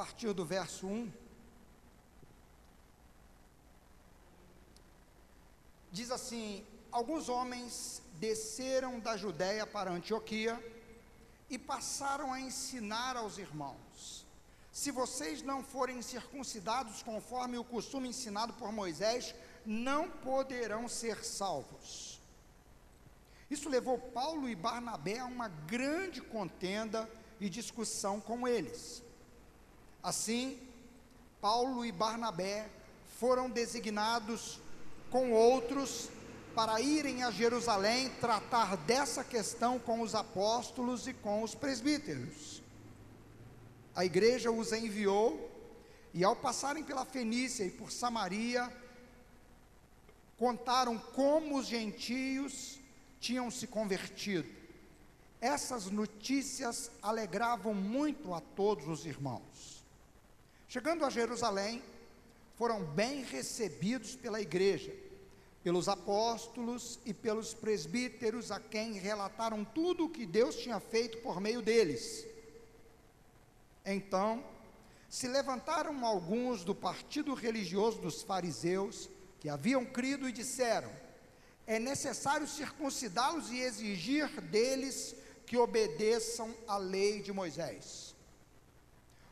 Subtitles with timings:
[0.00, 1.12] partir do verso 1.
[5.92, 10.54] Diz assim: Alguns homens desceram da Judéia para Antioquia
[11.50, 14.24] e passaram a ensinar aos irmãos:
[14.72, 19.34] Se vocês não forem circuncidados conforme o costume ensinado por Moisés,
[19.66, 22.22] não poderão ser salvos.
[23.50, 27.06] Isso levou Paulo e Barnabé a uma grande contenda
[27.38, 29.09] e discussão com eles.
[30.02, 30.58] Assim,
[31.40, 32.68] Paulo e Barnabé
[33.18, 34.58] foram designados
[35.10, 36.08] com outros
[36.54, 42.62] para irem a Jerusalém tratar dessa questão com os apóstolos e com os presbíteros.
[43.94, 45.50] A igreja os enviou
[46.14, 48.70] e, ao passarem pela Fenícia e por Samaria,
[50.36, 52.78] contaram como os gentios
[53.20, 54.48] tinham se convertido.
[55.40, 59.79] Essas notícias alegravam muito a todos os irmãos.
[60.70, 61.82] Chegando a Jerusalém,
[62.54, 64.94] foram bem recebidos pela igreja,
[65.64, 71.40] pelos apóstolos e pelos presbíteros, a quem relataram tudo o que Deus tinha feito por
[71.40, 72.24] meio deles.
[73.84, 74.44] Então,
[75.08, 80.92] se levantaram alguns do partido religioso dos fariseus, que haviam crido e disseram:
[81.66, 88.14] é necessário circuncidá-los e exigir deles que obedeçam à lei de Moisés.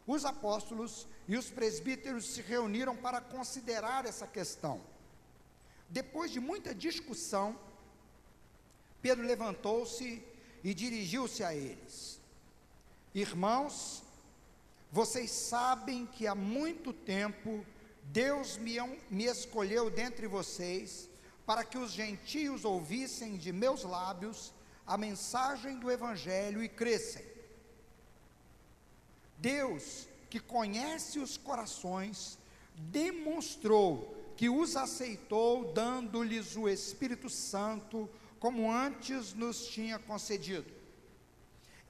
[0.04, 4.80] Os apóstolos e os presbíteros se reuniram para considerar essa questão.
[5.88, 7.58] Depois de muita discussão,
[9.02, 10.22] Pedro levantou-se
[10.64, 12.18] e dirigiu-se a eles:
[13.14, 14.02] Irmãos,
[14.90, 17.64] vocês sabem que há muito tempo
[18.04, 18.78] Deus me,
[19.10, 21.10] me escolheu dentre vocês
[21.44, 24.52] para que os gentios ouvissem de meus lábios
[24.86, 27.24] a mensagem do Evangelho e crescem.
[29.36, 32.38] Deus, que conhece os corações,
[32.74, 38.08] demonstrou que os aceitou, dando-lhes o Espírito Santo,
[38.38, 40.70] como antes nos tinha concedido.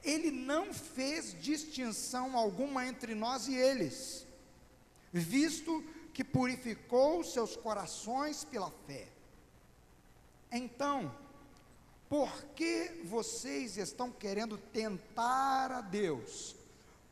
[0.03, 4.27] Ele não fez distinção alguma entre nós e eles,
[5.13, 5.85] visto
[6.15, 9.09] que purificou seus corações pela fé.
[10.51, 11.15] Então,
[12.09, 16.57] por que vocês estão querendo tentar a Deus,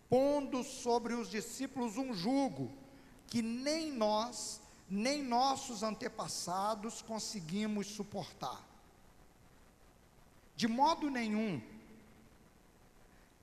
[0.09, 2.71] pondo sobre os discípulos um jugo
[3.27, 8.65] que nem nós, nem nossos antepassados conseguimos suportar?
[10.55, 11.61] De modo nenhum.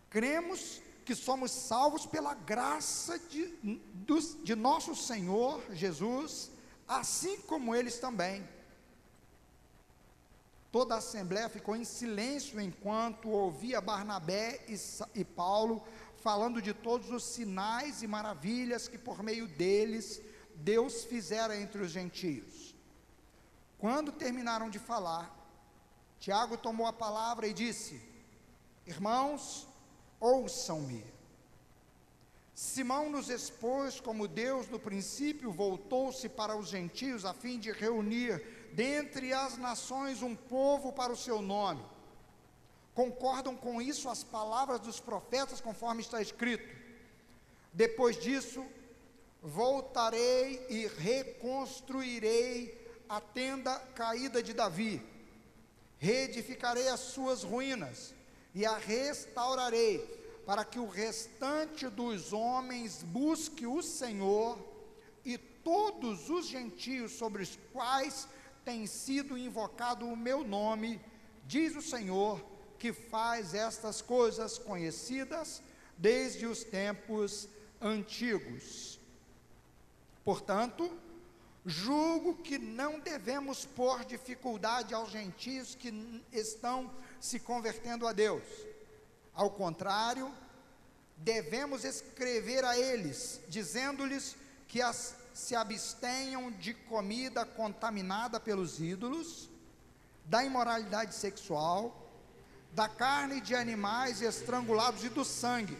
[0.10, 3.54] Cremos que somos salvos pela graça de,
[4.44, 6.50] de nosso Senhor Jesus,
[6.88, 8.48] assim como eles também.
[10.72, 14.76] Toda a assembleia ficou em silêncio enquanto ouvia Barnabé e,
[15.14, 15.84] e Paulo
[16.24, 20.22] falando de todos os sinais e maravilhas que por meio deles
[20.56, 22.74] Deus fizera entre os gentios.
[23.78, 25.26] Quando terminaram de falar,
[26.20, 28.02] Tiago tomou a palavra e disse:
[28.88, 29.68] Irmãos,
[30.20, 31.04] ouçam-me.
[32.56, 38.72] Simão nos expôs como Deus no princípio voltou-se para os gentios a fim de reunir
[38.74, 41.84] dentre as nações um povo para o seu nome.
[42.94, 46.68] Concordam com isso as palavras dos profetas, conforme está escrito.
[47.74, 48.64] Depois disso,
[49.42, 55.02] voltarei e reconstruirei a tenda caída de Davi,
[55.98, 58.14] reedificarei as suas ruínas
[58.54, 64.58] e a restaurarei, para que o restante dos homens busque o Senhor
[65.26, 68.28] e todos os gentios sobre os quais
[68.64, 71.02] tem sido invocado o meu nome,
[71.46, 72.53] diz o Senhor,
[72.84, 75.62] que faz estas coisas conhecidas
[75.98, 77.48] desde os tempos
[77.82, 79.00] antigos.
[80.22, 80.92] Portanto,
[81.66, 85.94] julgo que não devemos pôr dificuldade aos gentios que
[86.30, 88.44] estão se convertendo a Deus.
[89.34, 90.30] Ao contrário,
[91.16, 94.36] devemos escrever a eles, dizendo-lhes
[94.68, 99.48] que as, se abstenham de comida contaminada pelos ídolos,
[100.26, 102.03] da imoralidade sexual,
[102.74, 105.78] da carne de animais estrangulados e do sangue.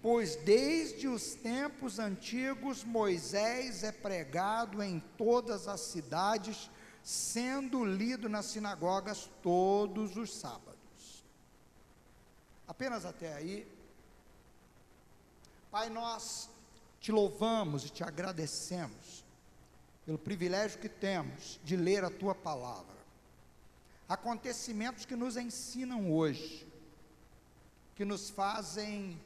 [0.00, 6.70] Pois desde os tempos antigos Moisés é pregado em todas as cidades,
[7.02, 11.24] sendo lido nas sinagogas todos os sábados.
[12.66, 13.66] Apenas até aí.
[15.70, 16.48] Pai, nós
[17.00, 19.24] te louvamos e te agradecemos
[20.04, 22.97] pelo privilégio que temos de ler a tua palavra.
[24.08, 26.66] Acontecimentos que nos ensinam hoje,
[27.94, 29.20] que nos fazem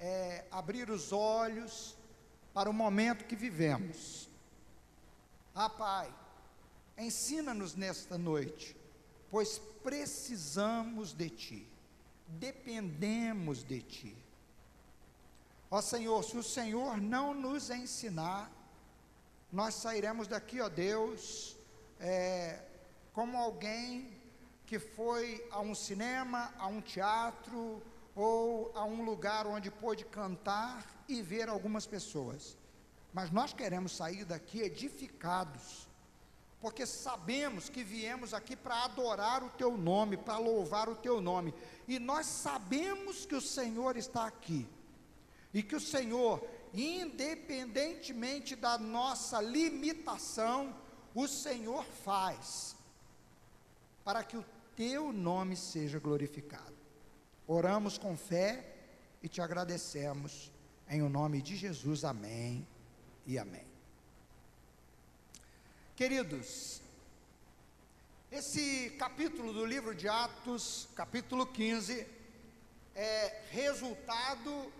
[0.00, 1.94] é, abrir os olhos
[2.54, 4.28] para o momento que vivemos.
[5.54, 6.12] Ah, Pai,
[6.96, 8.74] ensina-nos nesta noite,
[9.30, 11.68] pois precisamos de Ti,
[12.26, 14.16] dependemos de Ti.
[15.70, 18.50] Ó Senhor, se o Senhor não nos ensinar,
[19.52, 21.56] nós sairemos daqui, ó Deus,
[22.00, 22.62] é,
[23.12, 24.21] como alguém
[24.72, 27.82] que foi a um cinema, a um teatro
[28.16, 32.56] ou a um lugar onde pôde cantar e ver algumas pessoas.
[33.12, 35.86] Mas nós queremos sair daqui edificados,
[36.58, 41.52] porque sabemos que viemos aqui para adorar o Teu nome, para louvar o Teu nome,
[41.86, 44.66] e nós sabemos que o Senhor está aqui,
[45.52, 46.42] e que o Senhor,
[46.72, 50.74] independentemente da nossa limitação,
[51.14, 52.74] o Senhor faz,
[54.02, 54.44] para que o
[54.84, 56.74] Teu nome seja glorificado.
[57.46, 58.74] Oramos com fé
[59.22, 60.50] e te agradecemos,
[60.88, 62.66] em o nome de Jesus, amém
[63.24, 63.64] e amém.
[65.94, 66.82] Queridos,
[68.28, 72.04] esse capítulo do livro de Atos, capítulo 15,
[72.96, 74.72] é resultado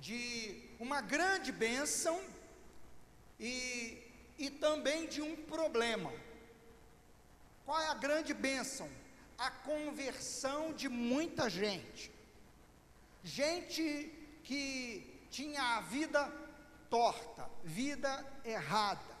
[0.00, 2.22] de uma grande bênção
[3.40, 4.00] e,
[4.38, 6.12] e também de um problema.
[7.64, 8.88] Qual é a grande bênção?
[9.38, 12.12] A conversão de muita gente.
[13.22, 16.30] Gente que tinha a vida
[16.88, 19.14] torta, vida errada.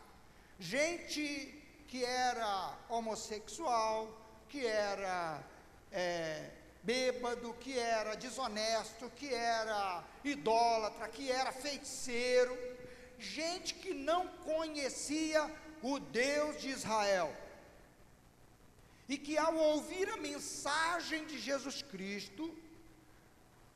[0.58, 4.08] Gente que era homossexual,
[4.48, 5.42] que era
[5.90, 6.50] é,
[6.82, 12.56] bêbado, que era desonesto, que era idólatra, que era feiticeiro,
[13.18, 15.50] gente que não conhecia
[15.82, 17.34] o Deus de Israel.
[19.08, 22.54] E que ao ouvir a mensagem de Jesus Cristo,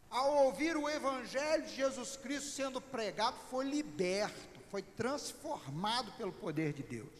[0.08, 6.72] ao ouvir o Evangelho de Jesus Cristo sendo pregado, foi liberto, foi transformado pelo poder
[6.72, 7.12] de Deus.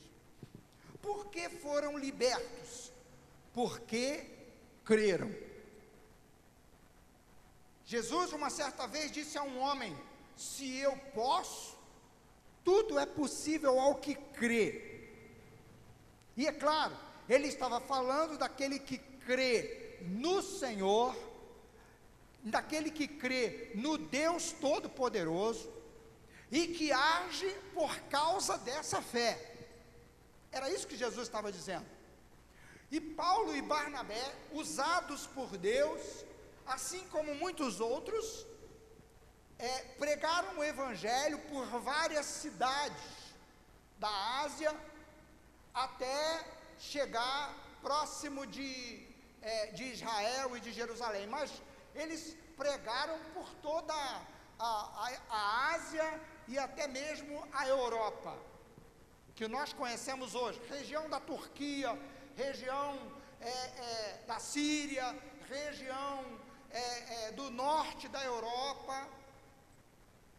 [1.02, 2.90] Por que foram libertos?
[3.52, 4.24] Porque
[4.84, 5.34] creram.
[7.84, 9.96] Jesus, uma certa vez, disse a um homem:
[10.36, 11.76] Se eu posso,
[12.64, 15.10] tudo é possível ao que crê.
[16.36, 16.94] E é claro,
[17.28, 21.14] ele estava falando daquele que crê no Senhor
[22.42, 25.70] daquele que crê no Deus Todo-Poderoso
[26.50, 29.54] e que age por causa dessa fé.
[30.50, 31.86] Era isso que Jesus estava dizendo.
[32.90, 36.24] E Paulo e Barnabé, usados por Deus,
[36.66, 38.46] assim como muitos outros,
[39.58, 43.02] é, pregaram o Evangelho por várias cidades
[43.98, 44.08] da
[44.40, 44.74] Ásia
[45.74, 49.06] até chegar próximo de,
[49.42, 51.26] é, de Israel e de Jerusalém.
[51.26, 51.50] Mas
[51.94, 54.22] eles pregaram por toda a,
[54.58, 58.36] a, a Ásia e até mesmo a Europa,
[59.34, 61.96] que nós conhecemos hoje, região da Turquia,
[62.36, 62.98] região
[63.40, 65.16] é, é, da Síria,
[65.48, 66.24] região
[66.70, 69.08] é, é do norte da Europa,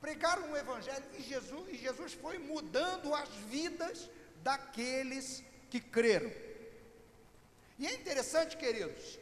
[0.01, 4.09] pregaram o Evangelho e Jesus, e Jesus foi mudando as vidas
[4.42, 6.31] daqueles que creram.
[7.77, 9.19] E é interessante, queridos,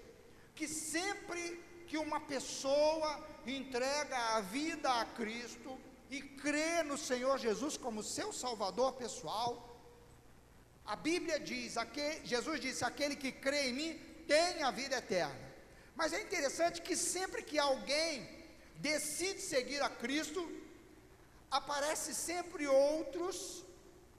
[0.56, 5.80] que sempre que uma pessoa entrega a vida a Cristo
[6.10, 9.78] e crê no Senhor Jesus como seu Salvador pessoal,
[10.86, 11.76] a Bíblia diz,
[12.24, 13.94] Jesus disse: aquele que crê em mim
[14.28, 15.48] tem a vida eterna.
[15.96, 18.28] Mas é interessante que sempre que alguém
[18.76, 20.42] decide seguir a Cristo,
[21.50, 23.66] aparece sempre outros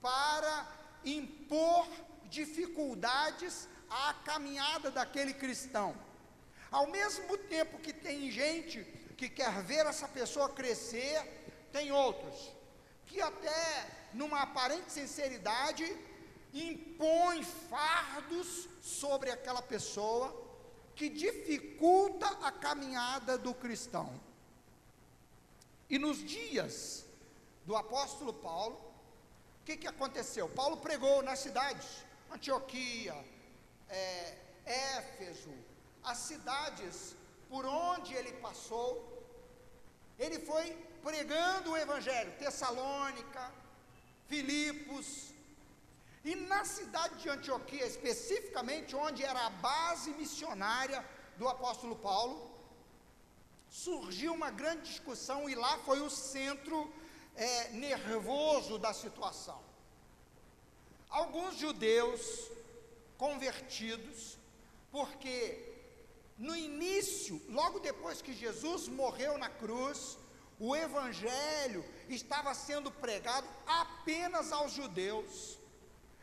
[0.00, 0.66] para
[1.04, 1.86] impor
[2.30, 5.96] dificuldades à caminhada daquele cristão.
[6.70, 8.84] Ao mesmo tempo que tem gente
[9.16, 11.22] que quer ver essa pessoa crescer,
[11.72, 12.52] tem outros
[13.06, 15.84] que até numa aparente sinceridade
[16.52, 20.48] impõe fardos sobre aquela pessoa
[20.94, 24.20] que dificulta a caminhada do cristão.
[25.88, 27.04] E nos dias
[27.64, 28.76] do apóstolo Paulo,
[29.60, 30.48] o que, que aconteceu?
[30.48, 31.86] Paulo pregou nas cidades,
[32.30, 33.16] Antioquia,
[33.88, 35.54] é, Éfeso,
[36.02, 37.16] as cidades
[37.48, 38.90] por onde ele passou,
[40.18, 43.52] ele foi pregando o Evangelho, Tessalônica,
[44.26, 45.32] Filipos,
[46.24, 51.04] e na cidade de Antioquia, especificamente onde era a base missionária
[51.38, 52.50] do apóstolo Paulo,
[53.70, 56.92] surgiu uma grande discussão e lá foi o centro
[57.34, 59.67] é, nervoso da situação.
[61.08, 62.50] Alguns judeus
[63.16, 64.38] convertidos,
[64.90, 65.68] porque
[66.38, 70.16] no início, logo depois que Jesus morreu na cruz,
[70.58, 75.58] o evangelho estava sendo pregado apenas aos judeus,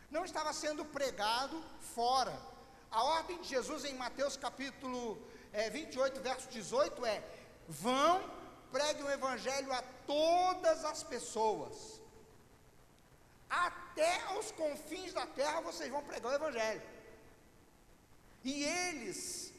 [0.09, 1.61] não estava sendo pregado
[1.93, 2.37] fora.
[2.89, 7.23] A ordem de Jesus em Mateus capítulo é, 28, verso 18 é:
[7.67, 8.23] vão,
[8.71, 11.94] pregue o evangelho a todas as pessoas,
[13.49, 16.81] até aos confins da terra vocês vão pregar o evangelho.
[18.43, 19.51] E eles,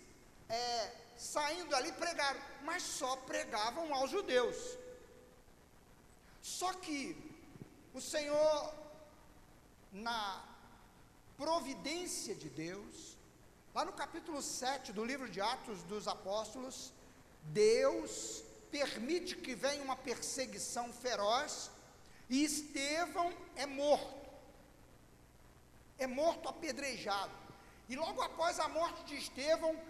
[0.49, 4.57] é, saindo ali, pregaram, mas só pregavam aos judeus.
[6.40, 7.16] Só que
[7.93, 8.75] o Senhor,
[9.93, 10.45] na
[11.37, 13.16] providência de Deus,
[13.75, 16.93] lá no capítulo 7 do livro de Atos dos Apóstolos,
[17.43, 21.71] Deus permite que venha uma perseguição feroz
[22.28, 24.26] e Estevão é morto.
[25.99, 27.33] É morto apedrejado.
[27.88, 29.80] E logo após a morte de Estevão,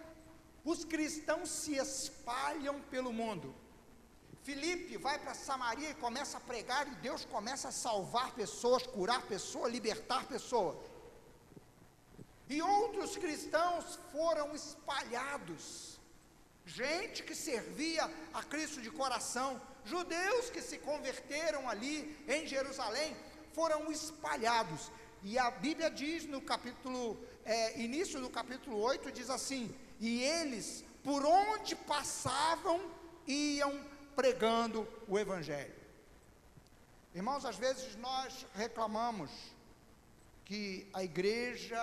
[0.64, 3.54] os cristãos se espalham pelo mundo.
[4.42, 9.22] Filipe vai para Samaria e começa a pregar, e Deus começa a salvar pessoas, curar
[9.22, 10.76] pessoas, libertar pessoas.
[12.48, 15.98] E outros cristãos foram espalhados.
[16.64, 23.16] Gente que servia a Cristo de coração, judeus que se converteram ali em Jerusalém,
[23.52, 24.90] foram espalhados.
[25.22, 30.84] E a Bíblia diz no capítulo é, início do capítulo 8, diz assim: E eles,
[31.02, 32.80] por onde passavam,
[33.26, 33.72] iam
[34.14, 35.74] pregando o Evangelho.
[37.14, 39.30] Irmãos, às vezes nós reclamamos
[40.44, 41.82] que a igreja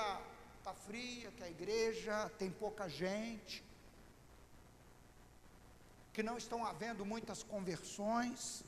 [0.59, 3.63] está fria, que a igreja tem pouca gente,
[6.13, 8.63] que não estão havendo muitas conversões,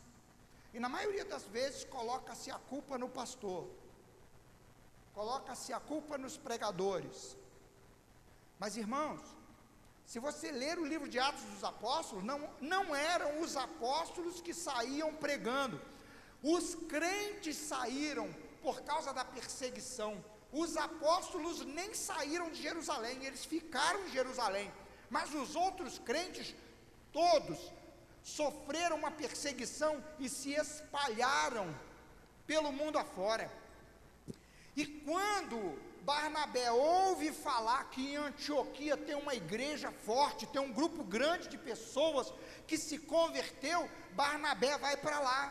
[0.74, 3.68] e na maioria das vezes coloca-se a culpa no pastor
[5.16, 7.38] coloca-se a culpa nos pregadores.
[8.60, 9.22] Mas irmãos,
[10.06, 14.54] se você ler o livro de Atos dos Apóstolos, não, não eram os apóstolos que
[14.54, 15.82] saíam pregando,
[16.44, 20.24] os crentes saíram por causa da perseguição.
[20.52, 24.72] Os apóstolos nem saíram de Jerusalém, eles ficaram em Jerusalém,
[25.10, 26.54] mas os outros crentes,
[27.20, 27.58] todos,
[28.22, 31.68] sofreram uma perseguição e se espalharam
[32.46, 33.50] pelo mundo afora.
[34.76, 35.58] E quando
[36.02, 41.58] Barnabé ouve falar que em Antioquia tem uma igreja forte, tem um grupo grande de
[41.58, 42.34] pessoas
[42.68, 45.42] que se converteu, Barnabé vai para lá.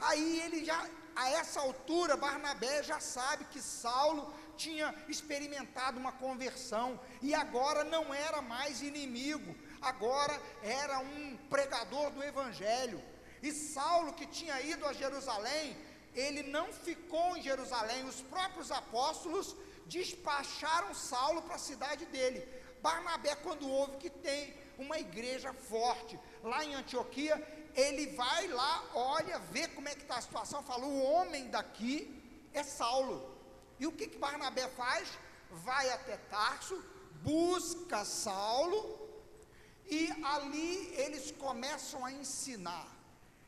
[0.00, 0.84] Aí ele já,
[1.14, 8.12] a essa altura, Barnabé já sabe que Saulo tinha experimentado uma conversão e agora não
[8.12, 13.02] era mais inimigo, agora era um pregador do evangelho.
[13.42, 15.76] E Saulo, que tinha ido a Jerusalém,
[16.14, 22.46] ele não ficou em Jerusalém, os próprios apóstolos despacharam Saulo para a cidade dele.
[22.80, 27.36] Barnabé, quando ouve que tem uma igreja forte lá em Antioquia,
[27.74, 32.48] ele vai lá, olha, vê como é que está a situação, fala: o homem daqui
[32.52, 33.30] é Saulo.
[33.78, 35.08] E o que, que Barnabé faz?
[35.50, 36.82] Vai até Tarso,
[37.22, 39.01] busca Saulo,
[39.90, 42.86] e ali eles começam a ensinar.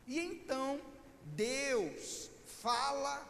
[0.07, 0.81] E então
[1.25, 2.31] Deus
[2.63, 3.27] fala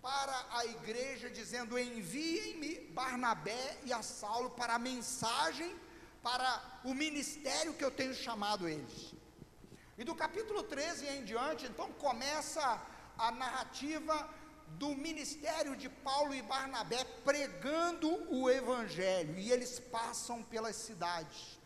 [0.00, 5.76] para a igreja dizendo: enviem-me Barnabé e a Saulo para a mensagem,
[6.22, 9.14] para o ministério que eu tenho chamado eles.
[9.98, 12.80] E do capítulo 13 em diante, então começa
[13.18, 14.28] a narrativa
[14.78, 21.59] do ministério de Paulo e Barnabé pregando o evangelho, e eles passam pelas cidades.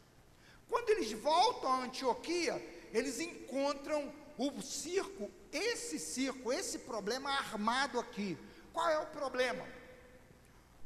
[0.68, 2.54] Quando eles voltam a Antioquia,
[2.92, 8.36] eles encontram o circo esse circo, esse problema armado aqui.
[8.72, 9.64] Qual é o problema?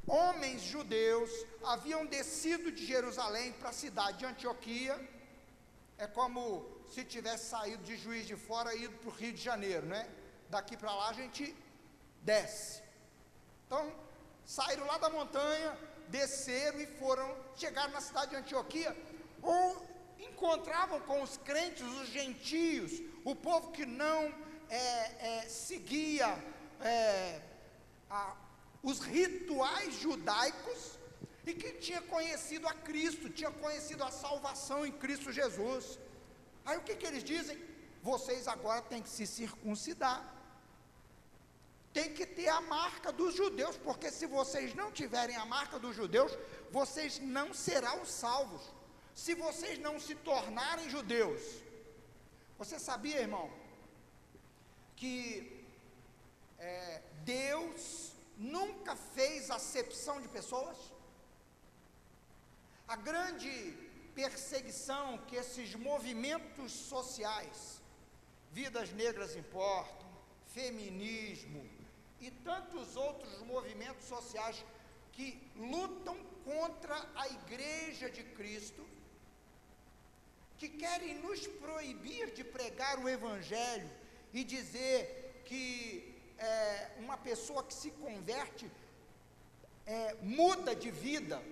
[0.07, 1.31] Homens judeus
[1.65, 4.95] haviam descido de Jerusalém para a cidade de Antioquia.
[5.97, 9.43] É como se tivesse saído de Juiz de Fora e ido para o Rio de
[9.43, 10.07] Janeiro, né?
[10.51, 11.57] Daqui para lá a gente
[12.23, 12.83] desce.
[13.67, 13.91] Então,
[14.45, 18.95] saíram lá da montanha, desceram e foram, chegaram na cidade de Antioquia,
[19.43, 19.87] ou
[20.19, 22.93] encontravam com os crentes, os gentios,
[23.25, 24.35] o povo que não
[24.69, 26.29] é, é, seguia
[26.81, 27.41] é,
[28.11, 28.37] a,
[28.83, 30.99] os rituais judaicos
[31.47, 35.99] e que tinha conhecido a Cristo, tinha conhecido a salvação em Cristo Jesus.
[36.65, 37.59] Aí o que, que eles dizem?
[38.03, 40.35] Vocês agora têm que se circuncidar.
[41.93, 45.97] Tem que ter a marca dos judeus, porque se vocês não tiverem a marca dos
[45.97, 46.37] judeus,
[46.71, 48.63] vocês não serão salvos.
[49.23, 51.43] Se vocês não se tornarem judeus.
[52.57, 53.47] Você sabia, irmão,
[54.95, 55.13] que
[56.57, 60.79] é, Deus nunca fez acepção de pessoas?
[62.87, 63.53] A grande
[64.15, 67.83] perseguição que esses movimentos sociais,
[68.53, 70.09] vidas negras importam,
[70.59, 71.69] feminismo
[72.21, 74.65] e tantos outros movimentos sociais
[75.11, 78.87] que lutam contra a igreja de Cristo,
[80.59, 83.89] que querem nos proibir de pregar o Evangelho
[84.33, 88.71] e dizer que é, uma pessoa que se converte
[89.87, 91.43] é, muda de vida.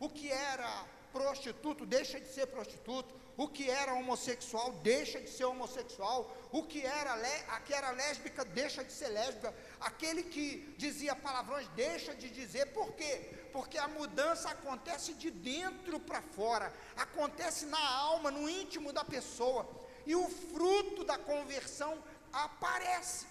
[0.00, 5.44] O que era prostituto deixa de ser prostituto, o que era homossexual deixa de ser
[5.44, 7.14] homossexual, o que era,
[7.48, 12.66] a que era lésbica deixa de ser lésbica, aquele que dizia palavrões deixa de dizer,
[12.66, 13.48] por quê?
[13.52, 19.68] Porque a mudança acontece de dentro para fora, acontece na alma, no íntimo da pessoa,
[20.06, 23.26] e o fruto da conversão aparece.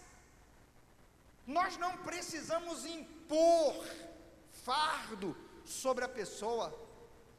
[1.48, 3.86] Nós não precisamos impor
[4.63, 6.77] fardo sobre a pessoa,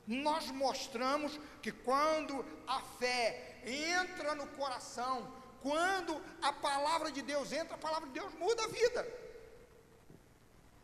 [0.07, 5.33] nós mostramos que quando a fé entra no coração,
[5.63, 9.25] quando a palavra de Deus entra, a palavra de Deus muda a vida.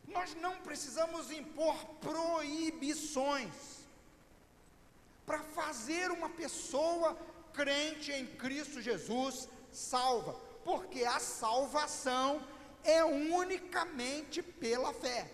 [0.06, 3.80] Nós não precisamos impor proibições
[5.26, 7.16] para fazer uma pessoa
[7.52, 10.32] crente em Cristo Jesus salva,
[10.64, 12.44] porque a salvação
[12.82, 15.30] é unicamente pela fé.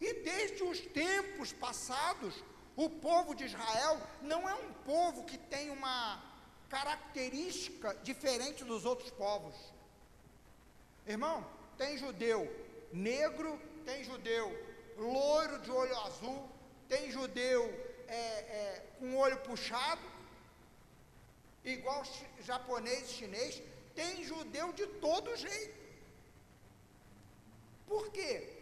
[0.00, 2.42] E desde os tempos passados,
[2.76, 6.22] o povo de Israel não é um povo que tem uma
[6.68, 9.54] característica diferente dos outros povos.
[11.06, 11.46] Irmão,
[11.78, 12.40] tem judeu
[12.92, 14.46] negro, tem judeu
[14.96, 16.48] loiro de olho azul,
[16.88, 17.62] tem judeu
[18.08, 20.02] é, é, com olho puxado,
[21.64, 22.02] igual
[22.40, 23.62] japonês e chinês,
[23.94, 25.74] tem judeu de todo jeito.
[27.86, 28.53] Por quê?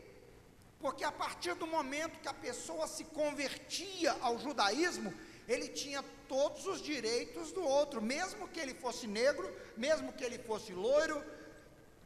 [0.82, 5.14] Porque a partir do momento que a pessoa se convertia ao judaísmo,
[5.46, 10.38] ele tinha todos os direitos do outro, mesmo que ele fosse negro, mesmo que ele
[10.40, 11.24] fosse loiro.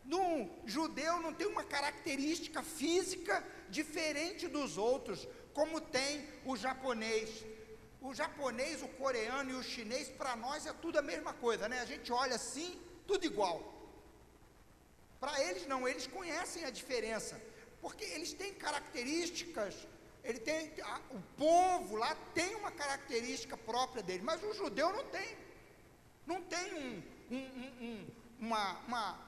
[0.05, 7.31] No judeu não tem uma característica física diferente dos outros, como tem o japonês.
[8.03, 11.81] O japonês, o coreano e o chinês, para nós é tudo a mesma coisa, né?
[11.81, 13.59] A gente olha assim, tudo igual.
[15.19, 17.41] Para eles não, eles conhecem a diferença
[17.87, 19.87] porque eles têm características,
[20.25, 25.05] ele tem, a, o povo lá tem uma característica própria dele, mas o judeu não
[25.05, 25.37] tem.
[26.27, 28.07] Não tem um, um, um,
[28.41, 29.21] uma, uma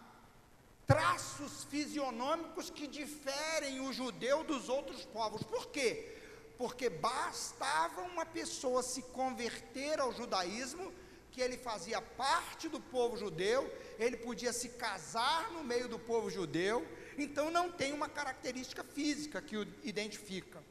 [0.89, 5.45] traços fisionômicos que diferem o judeu dos outros povos.
[5.45, 6.19] Por quê?
[6.59, 10.93] Porque bastava uma pessoa se converter ao judaísmo,
[11.31, 16.29] que ele fazia parte do povo judeu, ele podia se casar no meio do povo
[16.29, 16.85] judeu,
[17.23, 20.63] então não tem uma característica física que o identifica.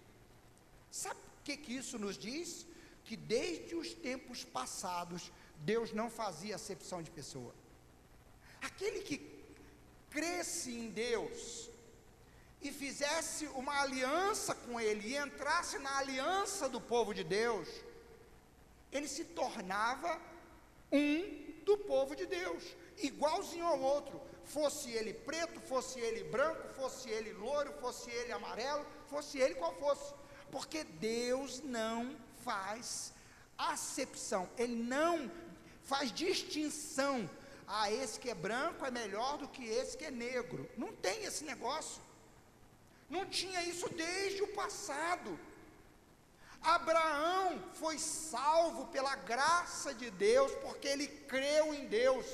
[0.92, 2.66] Sabe o que, que isso nos diz?
[3.04, 7.54] Que desde os tempos passados, Deus não fazia acepção de pessoa.
[8.62, 9.18] Aquele que
[10.10, 11.70] cresce em Deus
[12.62, 17.68] e fizesse uma aliança com Ele e entrasse na aliança do povo de Deus,
[18.92, 20.20] ele se tornava
[20.92, 22.64] um do povo de Deus,
[22.98, 28.86] igualzinho ao outro fosse ele preto, fosse ele branco, fosse ele loiro, fosse ele amarelo,
[29.08, 30.14] fosse ele qual fosse,
[30.52, 33.14] porque Deus não faz
[33.58, 35.32] acepção, Ele não
[35.84, 37.30] faz distinção.
[37.68, 40.70] Ah, esse que é branco é melhor do que esse que é negro.
[40.78, 42.02] Não tem esse negócio.
[43.10, 45.38] Não tinha isso desde o passado.
[46.62, 52.26] Abraão foi salvo pela graça de Deus, porque ele creu em Deus.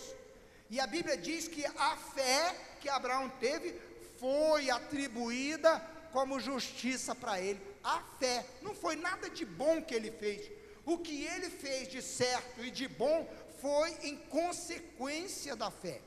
[0.74, 3.80] E a Bíblia diz que a fé que Abraão teve
[4.20, 5.80] foi atribuída
[6.12, 7.62] como justiça para ele.
[7.84, 10.52] A fé, não foi nada de bom que ele fez.
[10.84, 13.32] O que ele fez de certo e de bom
[13.62, 16.02] foi em consequência da fé.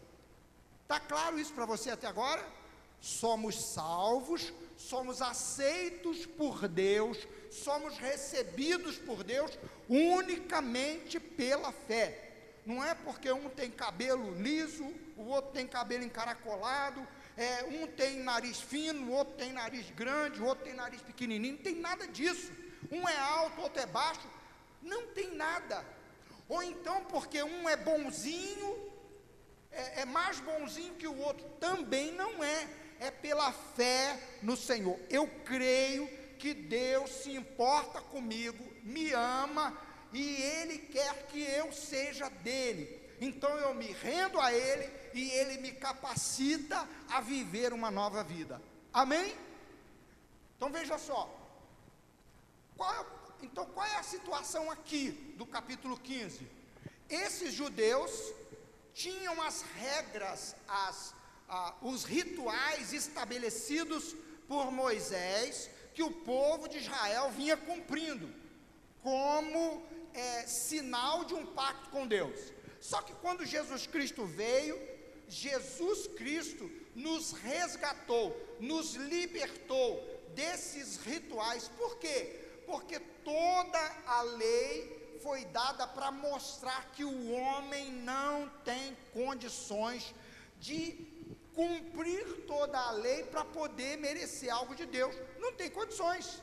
[0.83, 2.45] Está claro isso para você até agora?
[3.01, 7.17] Somos salvos, somos aceitos por Deus,
[7.53, 9.57] somos recebidos por Deus
[9.89, 12.26] unicamente pela fé
[12.67, 14.85] não é porque um tem cabelo liso,
[15.17, 20.43] o outro tem cabelo encaracolado, é, um tem nariz fino, o outro tem nariz grande,
[20.43, 22.51] o outro tem nariz pequenininho, não tem nada disso.
[22.91, 24.29] Um é alto, o outro é baixo,
[24.83, 25.85] não tem nada.
[26.49, 28.91] Ou então porque um é bonzinho,
[29.71, 32.69] é, é mais bonzinho que o outro, também não é.
[32.99, 34.99] É pela fé no Senhor.
[35.11, 39.77] Eu creio que Deus se importa comigo, me ama,
[40.13, 43.03] e Ele quer que eu seja dele.
[43.21, 48.61] Então eu me rendo a Ele e Ele me capacita a viver uma nova vida.
[48.93, 49.35] Amém?
[50.57, 51.33] Então veja só.
[52.79, 53.07] É,
[53.43, 56.47] Então, qual é a situação aqui do capítulo 15?
[57.09, 58.33] Esses judeus
[58.95, 61.15] tinham as regras, as,
[61.49, 64.17] ah, os rituais estabelecidos
[64.49, 68.29] por Moisés, que o povo de Israel vinha cumprindo,
[69.03, 69.66] como
[70.77, 72.53] sinal de um pacto com Deus.
[72.81, 74.77] Só que quando Jesus Cristo veio,
[75.29, 79.91] Jesus Cristo nos resgatou, nos libertou
[80.35, 81.69] desses rituais.
[81.77, 82.19] Por quê?
[82.67, 90.15] Porque toda a lei foi dada para mostrar que o homem não tem condições
[90.61, 90.81] de
[91.55, 95.15] cumprir toda a lei para poder merecer algo de Deus.
[95.39, 96.43] Não tem condições.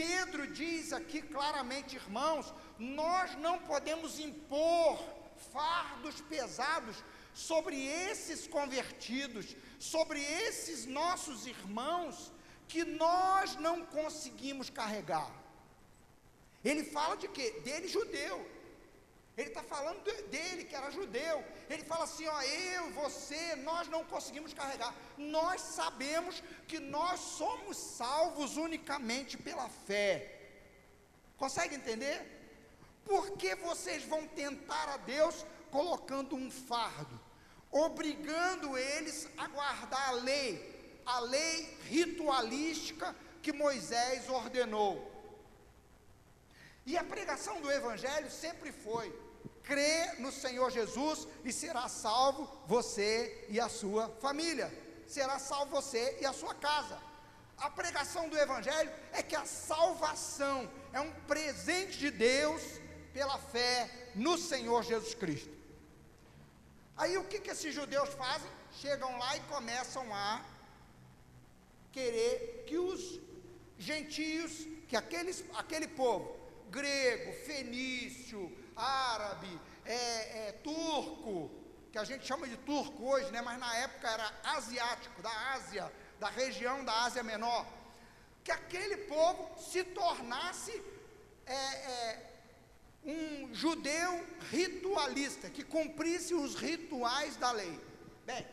[0.00, 4.98] Pedro diz aqui claramente, irmãos, nós não podemos impor
[5.52, 6.96] fardos pesados
[7.34, 12.32] sobre esses convertidos, sobre esses nossos irmãos
[12.66, 15.30] que nós não conseguimos carregar.
[16.64, 17.60] Ele fala de quê?
[17.62, 18.36] Dele judeu.
[19.40, 20.02] Ele está falando
[20.34, 21.36] dele, que era judeu.
[21.70, 24.94] Ele fala assim: ó, eu, você, nós não conseguimos carregar.
[25.16, 30.10] Nós sabemos que nós somos salvos unicamente pela fé.
[31.38, 32.18] Consegue entender?
[33.02, 37.18] Por que vocês vão tentar a Deus colocando um fardo,
[37.70, 45.10] obrigando eles a guardar a lei, a lei ritualística que Moisés ordenou?
[46.84, 49.08] E a pregação do Evangelho sempre foi:
[49.70, 54.68] crê no Senhor Jesus e será salvo você e a sua família,
[55.06, 56.98] será salvo você e a sua casa.
[57.56, 62.62] A pregação do Evangelho é que a salvação é um presente de Deus
[63.14, 65.54] pela fé no Senhor Jesus Cristo.
[66.96, 68.50] Aí o que, que esses judeus fazem?
[68.80, 70.44] Chegam lá e começam a
[71.92, 73.20] querer que os
[73.78, 74.52] gentios,
[74.88, 78.40] que aqueles, aquele povo grego, fenício,
[78.76, 81.50] árabe, é, é, turco,
[81.90, 83.40] que a gente chama de turco hoje, né?
[83.42, 87.66] mas na época era asiático, da Ásia, da região da Ásia Menor,
[88.44, 90.82] que aquele povo se tornasse
[91.46, 92.30] é, é,
[93.04, 97.78] um judeu ritualista, que cumprisse os rituais da lei.
[98.24, 98.46] Bem,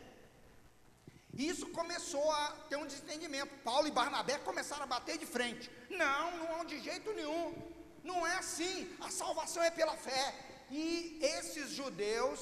[1.34, 3.54] isso começou a ter um desentendimento.
[3.62, 5.70] Paulo e Barnabé começaram a bater de frente.
[5.88, 7.54] Não, não de jeito nenhum.
[8.10, 8.76] Não é assim.
[9.00, 10.24] A salvação é pela fé.
[10.70, 12.40] E esses judeus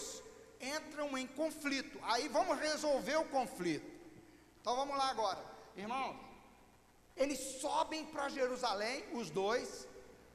[0.60, 1.98] entram em conflito.
[2.02, 3.90] Aí vamos resolver o conflito.
[4.60, 5.42] Então vamos lá agora.
[5.76, 6.16] Irmãos,
[7.16, 9.86] eles sobem para Jerusalém, os dois,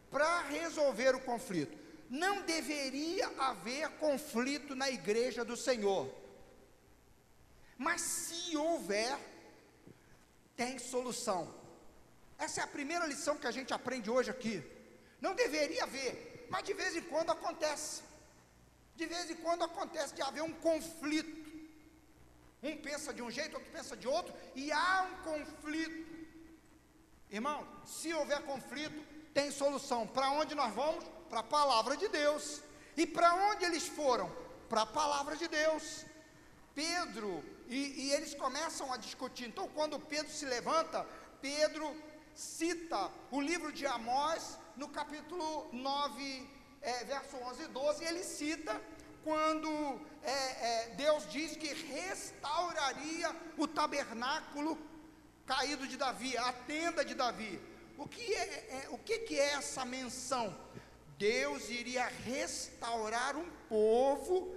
[0.09, 1.77] para resolver o conflito.
[2.09, 6.03] Não deveria haver conflito na igreja do Senhor.
[7.77, 9.17] Mas se houver,
[10.57, 11.41] tem solução.
[12.37, 14.55] Essa é a primeira lição que a gente aprende hoje aqui.
[15.21, 18.01] Não deveria haver, mas de vez em quando acontece.
[18.95, 21.39] De vez em quando acontece de haver um conflito.
[22.63, 26.01] Um pensa de um jeito, outro pensa de outro, e há um conflito.
[27.29, 28.99] Irmão, se houver conflito,
[29.33, 30.05] tem solução.
[30.05, 31.03] Para onde nós vamos?
[31.29, 32.61] Para a palavra de Deus.
[32.97, 34.29] E para onde eles foram?
[34.67, 36.05] Para a palavra de Deus.
[36.75, 39.47] Pedro, e, e eles começam a discutir.
[39.47, 41.05] Então, quando Pedro se levanta,
[41.41, 41.95] Pedro
[42.35, 46.49] cita o livro de Amós, no capítulo 9,
[46.81, 48.81] é, verso 11 e 12, ele cita
[49.23, 49.69] quando
[50.23, 54.77] é, é, Deus diz que restauraria o tabernáculo
[55.45, 57.61] caído de Davi, a tenda de Davi.
[57.97, 60.55] O que é, é, o que, que é essa menção?
[61.17, 64.55] Deus iria restaurar um povo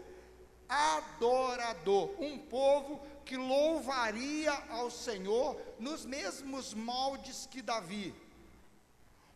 [0.69, 8.15] adorador, um povo que louvaria ao Senhor nos mesmos moldes que Davi.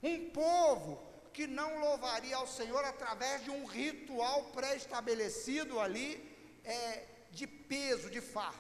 [0.03, 6.11] Um povo que não louvaria ao Senhor através de um ritual pré-estabelecido ali,
[6.65, 8.59] é, de peso, de fardo.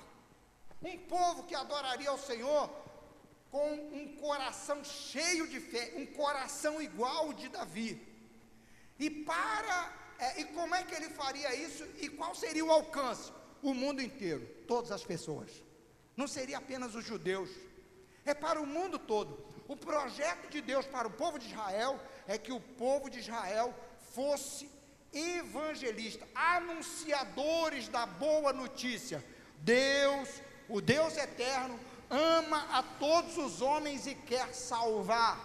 [0.83, 2.70] Um povo que adoraria ao Senhor
[3.51, 8.01] com um coração cheio de fé, um coração igual ao de Davi.
[8.98, 11.85] E para, é, e como é que ele faria isso?
[12.01, 13.33] E qual seria o alcance?
[13.62, 15.51] O mundo inteiro, todas as pessoas.
[16.16, 17.51] Não seria apenas os judeus,
[18.24, 19.47] é para o mundo todo.
[19.68, 23.74] O projeto de Deus para o povo de Israel é que o povo de Israel
[24.14, 24.70] fosse
[25.12, 29.22] evangelista, anunciadores da boa notícia.
[29.59, 31.78] Deus, o Deus eterno,
[32.09, 35.38] ama a todos os homens e quer salvar.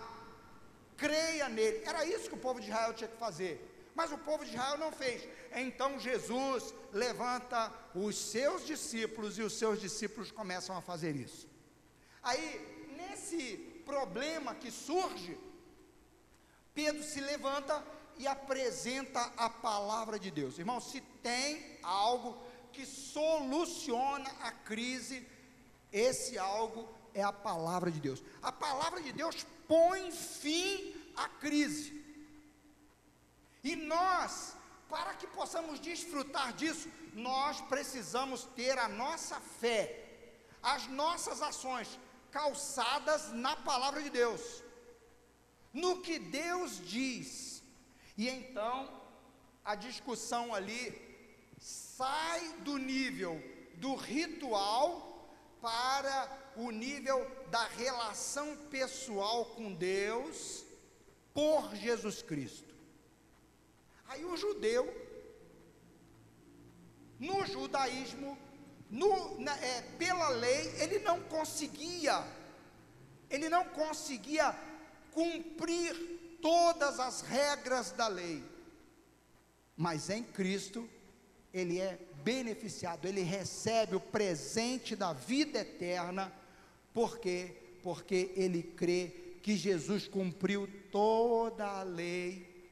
[0.96, 1.84] Creia nele.
[1.86, 3.70] Era isso que o povo de Israel tinha que fazer.
[3.94, 5.28] Mas o povo de Israel não fez.
[5.54, 11.48] Então Jesus levanta os seus discípulos e os seus discípulos começam a fazer isso.
[12.22, 15.38] Aí, nesse problema que surge,
[16.74, 17.84] Pedro se levanta
[18.18, 20.58] e apresenta a palavra de Deus.
[20.58, 22.38] Irmão, se tem algo
[22.72, 25.28] que soluciona a crise,
[25.92, 28.24] esse algo é a palavra de Deus.
[28.42, 32.04] A palavra de Deus põe fim à crise.
[33.64, 34.56] E nós,
[34.90, 39.82] para que possamos desfrutar disso, nós precisamos ter a nossa fé,
[40.62, 42.00] as nossas ações
[42.34, 44.64] calçadas na palavra de Deus,
[45.72, 47.64] no que Deus diz.
[48.18, 48.78] E então
[49.64, 50.84] a discussão ali
[51.58, 53.42] sai do nível
[53.76, 55.30] do ritual
[55.62, 57.20] para o nível
[57.50, 60.66] da relação pessoal com Deus
[61.34, 62.74] por Jesus Cristo.
[64.08, 64.86] Aí o judeu,
[67.20, 68.38] no judaísmo,
[68.94, 72.24] no, na, é, pela lei, ele não conseguia,
[73.28, 74.56] ele não conseguia
[75.12, 78.44] cumprir todas as regras da lei,
[79.76, 80.88] mas em Cristo,
[81.52, 86.32] ele é beneficiado, ele recebe o presente da vida eterna,
[86.94, 92.72] porque porque ele crê que Jesus cumpriu toda a lei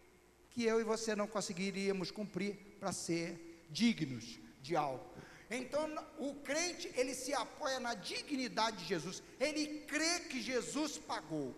[0.51, 5.10] que eu e você não conseguiríamos cumprir para ser dignos de algo.
[5.53, 5.83] Então,
[6.17, 11.53] o crente, ele se apoia na dignidade de Jesus, ele crê que Jesus pagou.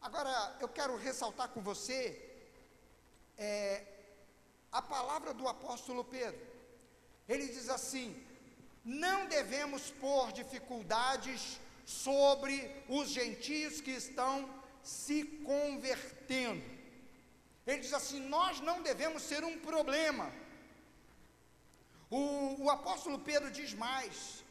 [0.00, 2.18] Agora, eu quero ressaltar com você
[3.36, 3.84] é,
[4.72, 6.40] a palavra do apóstolo Pedro.
[7.28, 8.24] Ele diz assim:
[8.82, 14.48] não devemos pôr dificuldades sobre os gentios que estão
[14.82, 16.64] se convertendo.
[17.66, 20.32] Ele diz assim: nós não devemos ser um problema
[22.18, 24.44] o, o apóstolo Pedro diz mais,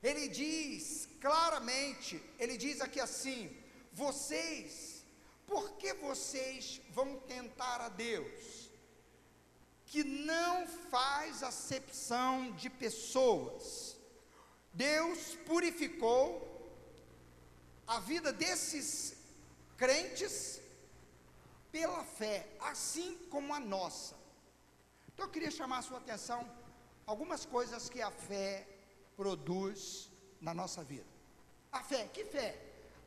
[0.00, 3.40] ele diz claramente, ele diz aqui assim:
[3.92, 5.04] vocês,
[5.44, 8.70] por que vocês vão tentar a Deus,
[9.86, 13.96] que não faz acepção de pessoas?
[14.72, 16.24] Deus purificou
[17.84, 19.16] a vida desses
[19.76, 20.60] crentes
[21.72, 24.14] pela fé, assim como a nossa.
[25.08, 26.48] Então eu queria chamar a sua atenção
[27.08, 28.68] algumas coisas que a fé
[29.16, 30.10] produz
[30.42, 31.10] na nossa vida.
[31.72, 32.54] A fé, que fé?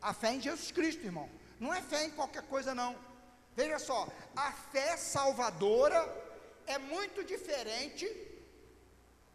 [0.01, 1.29] A fé em Jesus Cristo, irmão.
[1.59, 2.97] Não é fé em qualquer coisa, não.
[3.55, 6.01] Veja só, a fé salvadora
[6.65, 8.05] é muito diferente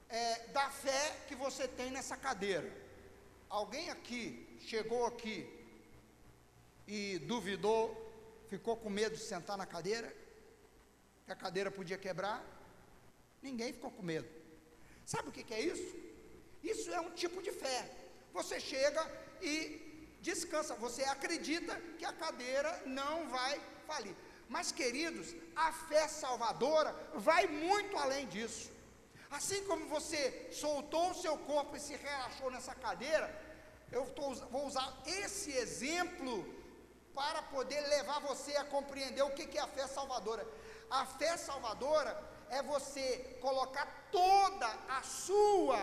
[0.09, 2.69] é, da fé que você tem nessa cadeira.
[3.49, 5.49] Alguém aqui chegou aqui
[6.89, 7.85] e duvidou,
[8.49, 10.13] ficou com medo de sentar na cadeira,
[11.25, 12.45] que a cadeira podia quebrar?
[13.41, 14.46] Ninguém ficou com medo.
[15.13, 15.91] Sabe o que, que é isso?
[16.73, 17.79] Isso é um tipo de fé.
[18.33, 19.03] Você chega
[19.41, 19.57] e
[20.21, 24.17] descansa, você acredita que a cadeira não vai falir.
[24.49, 28.71] Mas, queridos, a fé salvadora vai muito além disso.
[29.31, 33.29] Assim como você soltou o seu corpo e se relaxou nessa cadeira,
[33.93, 36.35] eu tô, vou usar esse exemplo
[37.15, 40.47] para poder levar você a compreender o que, que é a fé salvadora.
[40.91, 42.13] A fé salvadora
[42.51, 45.79] é você colocar toda a sua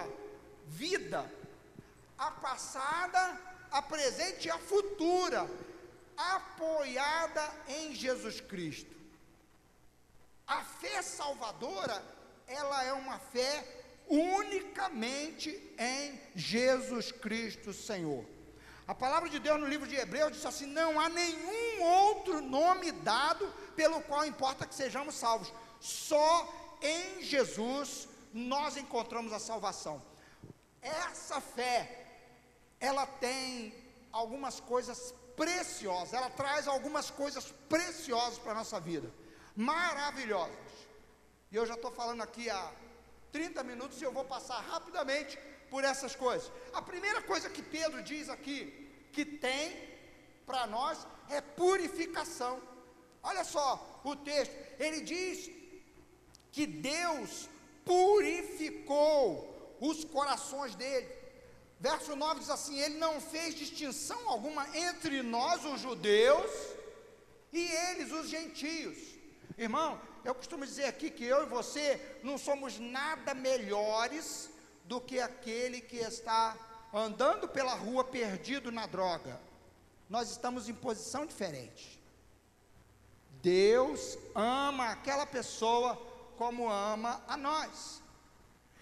[0.67, 1.29] vida,
[2.17, 3.39] a passada,
[3.71, 5.49] a presente e a futura,
[6.15, 8.95] apoiada em Jesus Cristo.
[10.45, 12.03] A fé salvadora,
[12.47, 18.25] ela é uma fé unicamente em Jesus Cristo Senhor.
[18.85, 22.91] A palavra de Deus no livro de Hebreus diz assim: não há nenhum outro nome
[22.91, 26.47] dado pelo qual importa que sejamos salvos, só
[26.81, 30.01] em Jesus nós encontramos a salvação.
[30.81, 32.07] Essa fé,
[32.79, 33.73] ela tem
[34.09, 39.11] algumas coisas preciosas, ela traz algumas coisas preciosas para a nossa vida,
[39.57, 40.55] maravilhosas.
[41.51, 42.71] E eu já estou falando aqui há
[43.33, 45.37] 30 minutos e eu vou passar rapidamente
[45.69, 46.49] por essas coisas.
[46.73, 49.97] A primeira coisa que Pedro diz aqui, que tem
[50.45, 52.61] para nós, é purificação.
[53.21, 55.62] Olha só o texto, ele diz
[56.53, 57.49] que Deus
[57.83, 61.09] purificou os corações dele.
[61.79, 66.49] Verso 9 diz assim: Ele não fez distinção alguma entre nós, os judeus,
[67.51, 68.97] e eles, os gentios.
[69.57, 74.49] Irmão, eu costumo dizer aqui que eu e você não somos nada melhores
[74.85, 76.55] do que aquele que está
[76.93, 79.41] andando pela rua perdido na droga.
[80.07, 81.99] Nós estamos em posição diferente.
[83.41, 88.01] Deus ama aquela pessoa como ama a nós.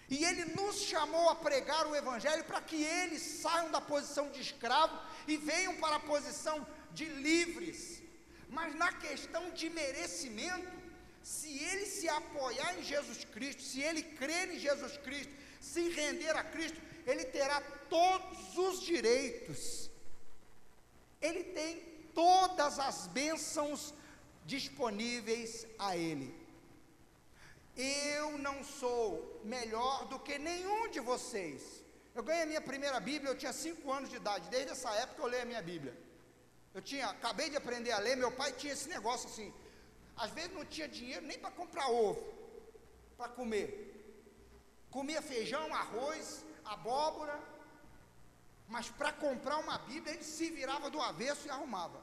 [0.08, 4.40] E Ele nos chamou a pregar o Evangelho para que eles saiam da posição de
[4.40, 8.02] escravo e venham para a posição de livres.
[8.48, 10.70] Mas na questão de merecimento,
[11.22, 16.36] se ele se apoiar em Jesus Cristo, se ele crer em Jesus Cristo, se render
[16.36, 19.90] a Cristo, ele terá todos os direitos.
[21.20, 21.80] Ele tem
[22.14, 23.94] todas as bênçãos
[24.44, 26.41] disponíveis a ele.
[27.76, 31.82] Eu não sou melhor do que nenhum de vocês.
[32.14, 34.50] Eu ganhei a minha primeira Bíblia, eu tinha cinco anos de idade.
[34.50, 35.96] Desde essa época eu leio a minha Bíblia.
[36.74, 39.52] Eu tinha, acabei de aprender a ler, meu pai tinha esse negócio assim.
[40.16, 42.22] Às vezes não tinha dinheiro nem para comprar ovo,
[43.16, 43.70] para comer.
[44.90, 47.38] Comia feijão, arroz, abóbora,
[48.68, 52.00] mas para comprar uma Bíblia ele se virava do avesso e arrumava.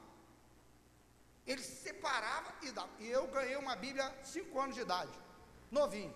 [1.46, 2.90] Ele separava e dava.
[2.98, 5.29] E eu ganhei uma Bíblia cinco anos de idade
[5.70, 6.14] novinho.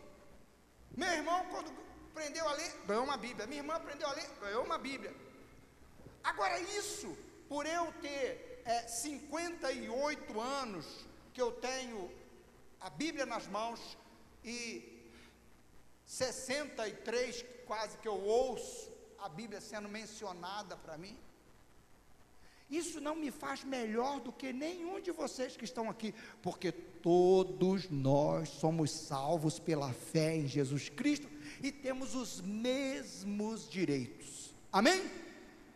[0.96, 1.72] Meu irmão, quando
[2.10, 3.46] aprendeu a ler, ganhou uma Bíblia.
[3.46, 5.14] Minha irmã aprendeu a ler, ganhou uma Bíblia.
[6.22, 7.16] Agora, isso,
[7.48, 10.86] por eu ter é, 58 anos
[11.32, 12.10] que eu tenho
[12.80, 13.96] a Bíblia nas mãos
[14.44, 15.02] e
[16.06, 21.18] 63 quase que eu ouço a Bíblia sendo mencionada para mim,
[22.70, 27.90] isso não me faz melhor do que nenhum de vocês que estão aqui, porque todos
[27.90, 31.28] nós somos salvos pela fé em Jesus Cristo
[31.62, 34.54] e temos os mesmos direitos.
[34.72, 35.08] Amém?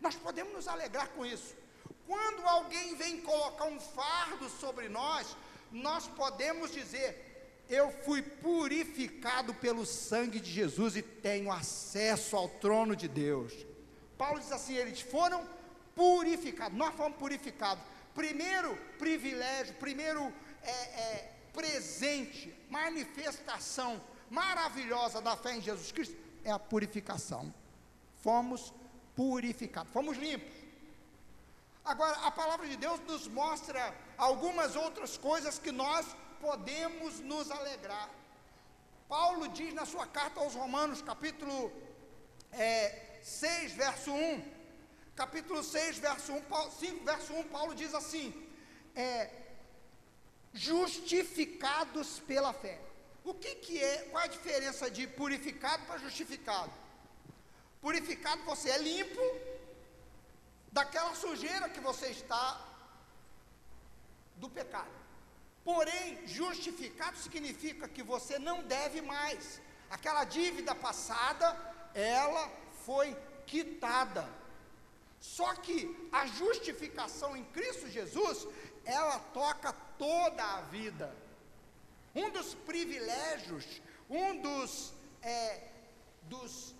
[0.01, 1.55] Nós podemos nos alegrar com isso.
[2.07, 5.37] Quando alguém vem colocar um fardo sobre nós,
[5.71, 12.95] nós podemos dizer: Eu fui purificado pelo sangue de Jesus e tenho acesso ao trono
[12.95, 13.53] de Deus.
[14.17, 15.47] Paulo diz assim: Eles foram
[15.99, 17.83] purificados, nós fomos purificados.
[18.15, 20.33] Primeiro privilégio, primeiro
[20.63, 27.53] é, é, presente, manifestação maravilhosa da fé em Jesus Cristo é a purificação.
[28.23, 28.73] Fomos
[29.13, 30.55] purificados, fomos limpos.
[31.83, 36.05] Agora, a palavra de Deus nos mostra algumas outras coisas que nós
[36.39, 38.09] podemos nos alegrar.
[39.09, 41.73] Paulo diz na sua carta aos Romanos, capítulo
[42.53, 44.58] é, 6, verso 1,
[45.19, 48.27] capítulo 6, verso 1, 5, verso 1, Paulo diz assim:
[48.95, 49.29] é,
[50.53, 52.79] justificados pela fé.
[53.25, 56.71] O que, que é, qual é a diferença de purificado para justificado?
[57.81, 59.25] Purificado você é limpo
[60.71, 62.45] daquela sujeira que você está
[64.37, 64.97] do pecado.
[65.65, 69.61] Porém, justificado significa que você não deve mais.
[69.89, 71.47] Aquela dívida passada,
[71.93, 72.49] ela
[72.85, 74.39] foi quitada.
[75.19, 78.47] Só que a justificação em Cristo Jesus,
[78.85, 81.13] ela toca toda a vida.
[82.15, 85.67] Um dos privilégios, um dos, é,
[86.23, 86.73] dos,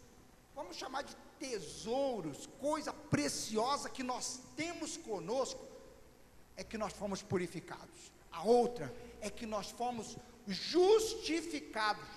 [0.56, 5.66] vamos chamar de tesouros, coisa preciosa que nós temos conosco,
[6.56, 8.12] é que nós fomos purificados.
[8.32, 12.08] A outra é que nós fomos justificados.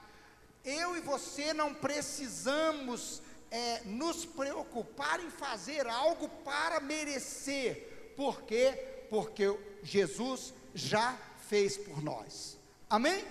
[0.64, 3.20] Eu e você não precisamos
[3.52, 8.14] é, nos preocupar em fazer algo para merecer.
[8.16, 9.06] Por quê?
[9.10, 9.44] Porque
[9.82, 11.16] Jesus já
[11.48, 12.56] fez por nós.
[12.88, 13.22] Amém?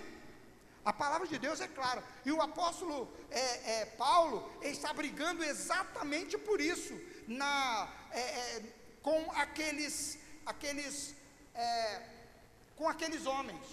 [0.86, 2.04] A palavra de Deus é clara.
[2.24, 6.94] E o apóstolo é, é, Paulo está brigando exatamente por isso,
[7.28, 8.64] na, é, é
[9.02, 11.16] com aqueles, aqueles,
[11.56, 12.02] é,
[12.76, 13.66] com aqueles homens.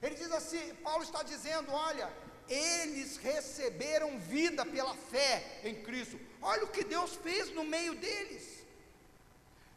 [0.00, 2.12] Ele diz assim: Paulo está dizendo, olha,
[2.48, 6.18] eles receberam vida pela fé em Cristo.
[6.42, 8.64] Olha o que Deus fez no meio deles.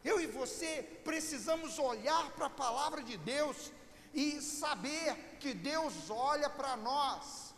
[0.04, 3.72] Eu e você precisamos olhar para a palavra de Deus
[4.14, 7.54] e saber que Deus olha para nós,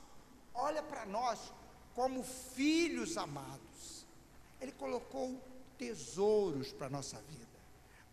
[0.54, 1.52] olha para nós
[1.94, 4.06] como filhos amados.
[4.60, 5.40] Ele colocou
[5.78, 7.58] tesouros para a nossa vida,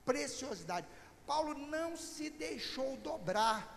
[0.05, 0.87] preciosidade.
[1.25, 3.75] Paulo não se deixou dobrar.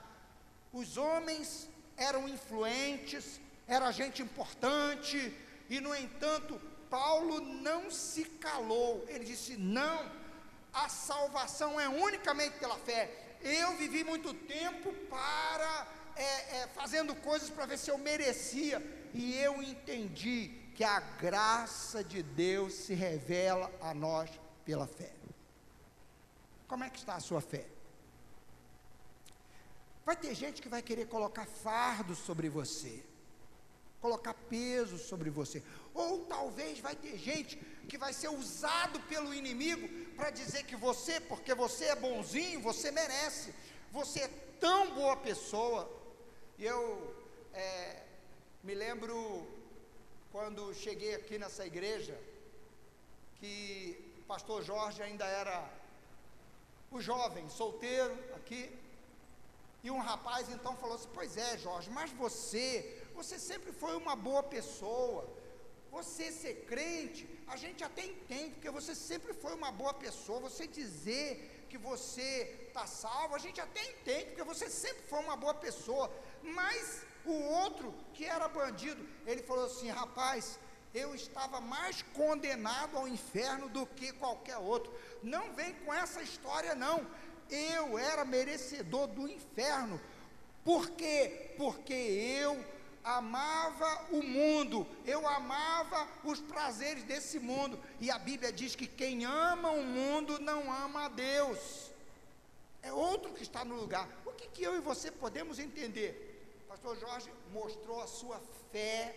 [0.73, 5.35] Os homens eram influentes, era gente importante,
[5.69, 10.11] e no entanto, Paulo não se calou, ele disse: não,
[10.73, 13.37] a salvação é unicamente pela fé.
[13.43, 15.87] Eu vivi muito tempo para
[16.17, 18.83] é, é, fazendo coisas para ver se eu merecia,
[19.15, 24.31] e eu entendi que a graça de Deus se revela a nós
[24.65, 25.13] pela fé.
[26.67, 27.67] Como é que está a sua fé?
[30.05, 33.03] Vai ter gente que vai querer colocar fardo sobre você,
[34.01, 35.63] colocar peso sobre você.
[35.95, 37.57] Ou talvez vai ter gente
[37.89, 42.91] que vai ser usado pelo inimigo para dizer que você, porque você é bonzinho, você
[42.91, 43.55] merece.
[43.93, 44.29] Você é
[44.61, 45.91] tão boa pessoa.
[46.59, 47.15] E eu
[47.53, 48.03] é,
[48.63, 49.47] me lembro
[50.31, 52.17] quando cheguei aqui nessa igreja,
[53.41, 55.69] que o pastor Jorge ainda era
[56.91, 58.71] o jovem solteiro aqui,
[59.83, 64.15] e um rapaz então falou assim: Pois é, Jorge, mas você, você sempre foi uma
[64.15, 65.29] boa pessoa.
[65.91, 70.39] Você ser crente, a gente até entende, porque você sempre foi uma boa pessoa.
[70.49, 75.37] Você dizer que você está salvo, a gente até entende, porque você sempre foi uma
[75.37, 76.09] boa pessoa.
[76.43, 80.61] Mas o outro, que era bandido, ele falou assim: Rapaz,
[80.95, 84.93] eu estava mais condenado ao inferno do que qualquer outro.
[85.23, 87.07] Não vem com essa história, não.
[87.51, 90.01] Eu era merecedor do inferno.
[90.65, 91.55] Por quê?
[91.57, 92.63] Porque eu
[93.03, 97.79] amava o mundo, eu amava os prazeres desse mundo.
[98.01, 101.91] E a Bíblia diz que quem ama o mundo não ama a Deus.
[102.83, 104.09] É outro que está no lugar.
[104.25, 106.65] O que, que eu e você podemos entender?
[106.69, 108.41] Pastor Jorge mostrou a sua
[108.71, 109.15] fé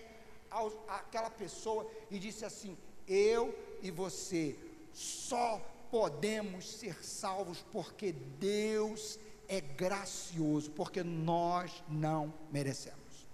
[0.87, 2.77] àquela pessoa e disse assim:
[3.07, 4.57] Eu e você
[4.93, 5.61] só
[5.93, 13.27] podemos ser salvos porque Deus é gracioso, porque nós não merecemos.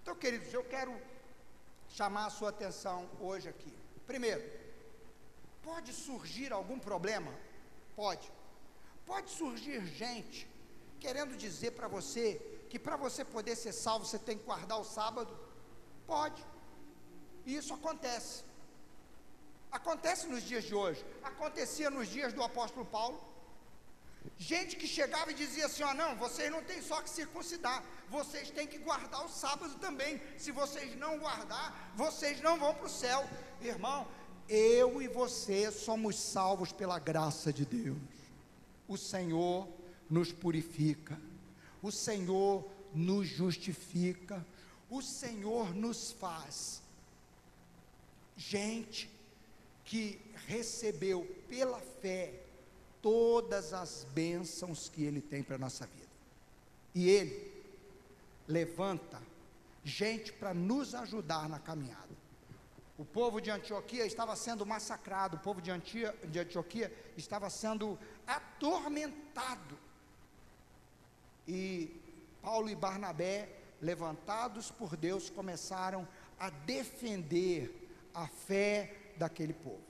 [0.00, 0.94] Então, queridos, eu quero
[1.88, 3.72] chamar a sua atenção hoje aqui.
[4.06, 4.48] Primeiro,
[5.60, 7.34] pode surgir algum problema?
[7.96, 8.30] Pode.
[9.04, 10.48] Pode surgir gente
[11.00, 12.40] querendo dizer para você
[12.70, 15.36] que para você poder ser salvo você tem que guardar o sábado
[16.08, 16.42] Pode.
[17.44, 18.42] E isso acontece.
[19.70, 21.04] Acontece nos dias de hoje.
[21.22, 23.20] Acontecia nos dias do apóstolo Paulo.
[24.36, 28.50] Gente que chegava e dizia assim: ó, não, vocês não têm só que circuncidar, vocês
[28.50, 30.20] têm que guardar o sábado também.
[30.36, 33.28] Se vocês não guardar, vocês não vão para o céu.
[33.60, 34.06] Irmão,
[34.48, 37.98] eu e você somos salvos pela graça de Deus.
[38.86, 39.68] O Senhor
[40.08, 41.20] nos purifica,
[41.82, 44.44] o Senhor nos justifica,
[44.88, 46.82] o Senhor nos faz
[48.38, 49.10] gente
[49.88, 52.34] que recebeu pela fé
[53.00, 56.10] todas as bênçãos que Ele tem para a nossa vida.
[56.94, 57.50] E Ele
[58.46, 59.18] levanta
[59.82, 62.06] gente para nos ajudar na caminhada.
[62.98, 69.78] O povo de Antioquia estava sendo massacrado, o povo de, Antioquia estava sendo atormentado.
[71.46, 71.98] E
[72.42, 73.48] Paulo e Barnabé
[73.80, 76.06] levantados por Deus, começaram
[76.38, 79.82] a defender a fé daquele povo.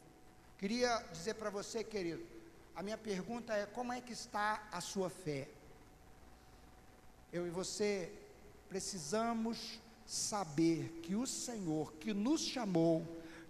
[0.57, 2.27] Queria dizer para você, querido,
[2.75, 5.49] a minha pergunta é: como é que está a sua fé?
[7.33, 8.13] Eu e você
[8.69, 13.07] precisamos saber que o Senhor que nos chamou,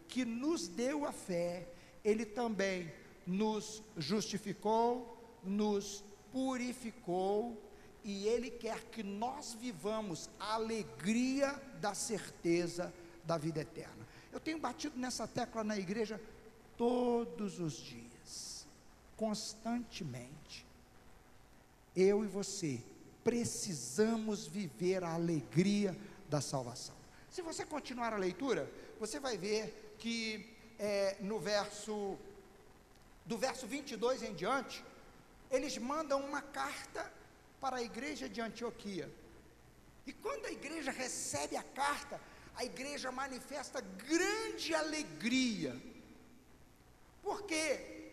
[0.09, 1.69] que nos deu a fé,
[2.05, 2.93] Ele também
[3.27, 6.03] nos justificou, nos
[6.33, 7.57] purificou
[8.05, 12.93] e Ele quer que nós vivamos a alegria da certeza
[13.25, 13.98] da vida eterna.
[14.33, 16.21] Eu tenho batido nessa tecla na igreja
[16.77, 18.67] todos os dias,
[19.17, 20.67] constantemente.
[21.97, 22.81] Eu e você
[23.25, 25.97] precisamos viver a alegria
[26.29, 26.95] da salvação.
[27.31, 32.17] Se você continuar a leitura, você vai ver que é, no verso,
[33.27, 34.85] do verso 22 em diante,
[35.51, 37.13] eles mandam uma carta
[37.61, 39.11] para a igreja de Antioquia.
[40.07, 42.21] E quando a igreja recebe a carta,
[42.59, 45.81] a igreja manifesta grande alegria.
[47.23, 48.11] Por quê?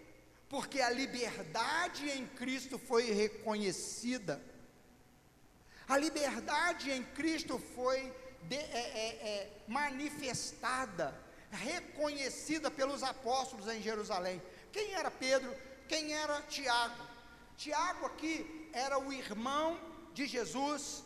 [0.48, 4.39] Porque a liberdade em Cristo foi reconhecida.
[5.88, 11.20] A liberdade em Cristo foi de, é, é, é, manifestada,
[11.50, 14.39] reconhecida pelos apóstolos em Jerusalém.
[14.72, 15.52] Quem era Pedro?
[15.88, 17.04] Quem era Tiago?
[17.58, 19.80] Tiago aqui era o irmão
[20.14, 21.04] de Jesus,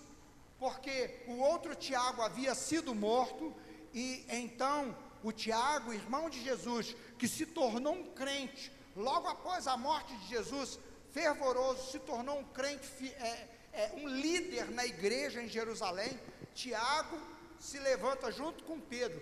[0.59, 3.55] porque o outro Tiago havia sido morto,
[3.93, 9.77] e então o Tiago, irmão de Jesus, que se tornou um crente, logo após a
[9.77, 10.77] morte de Jesus,
[11.11, 12.87] fervoroso, se tornou um crente,
[13.19, 16.19] é, é, um líder na igreja em Jerusalém.
[16.53, 17.17] Tiago
[17.57, 19.21] se levanta junto com Pedro,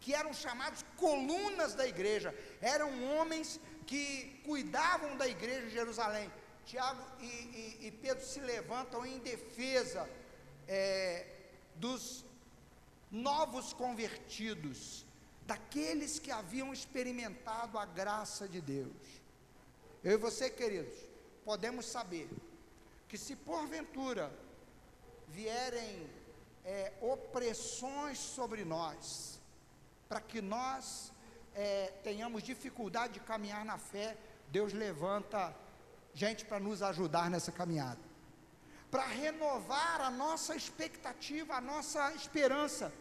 [0.00, 6.30] que eram chamados colunas da igreja, eram homens que cuidavam da igreja em Jerusalém.
[6.64, 10.08] Tiago e, e, e Pedro se levantam em defesa
[10.66, 11.26] é,
[11.76, 12.24] dos
[13.10, 15.04] novos convertidos,
[15.46, 18.96] daqueles que haviam experimentado a graça de Deus.
[20.02, 20.94] Eu e você, queridos,
[21.44, 22.28] podemos saber
[23.08, 24.32] que se porventura
[25.28, 26.08] vierem
[26.64, 29.40] é, opressões sobre nós,
[30.08, 31.12] para que nós
[31.54, 34.16] é, tenhamos dificuldade de caminhar na fé,
[34.48, 35.54] Deus levanta
[36.12, 38.00] gente para nos ajudar nessa caminhada,
[38.90, 42.92] para renovar a nossa expectativa, a nossa esperança,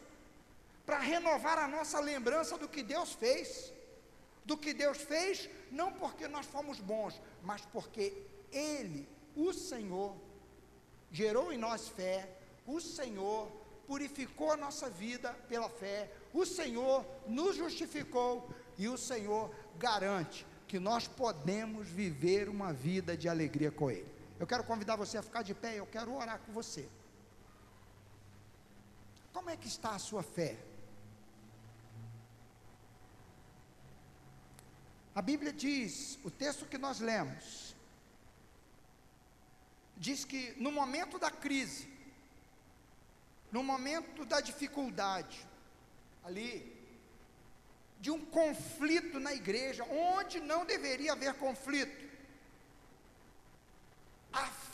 [0.85, 3.73] para renovar a nossa lembrança do que Deus fez.
[4.45, 8.13] do que Deus fez, não porque nós fomos bons, mas porque
[8.51, 10.15] Ele, o Senhor,
[11.11, 12.29] gerou em nós fé,
[12.67, 13.51] o Senhor
[13.87, 20.79] purificou a nossa vida pela fé, o Senhor nos justificou e o Senhor garante que
[20.79, 24.14] nós podemos viver uma vida de alegria com Ele.
[24.39, 26.87] Eu quero convidar você a ficar de pé, eu quero orar com você.
[29.31, 30.57] Como é que está a sua fé?
[35.13, 37.73] A Bíblia diz, o texto que nós lemos,
[39.95, 41.87] diz que no momento da crise,
[43.51, 45.47] no momento da dificuldade,
[46.23, 46.75] ali,
[48.01, 52.04] de um conflito na igreja, onde não deveria haver conflito,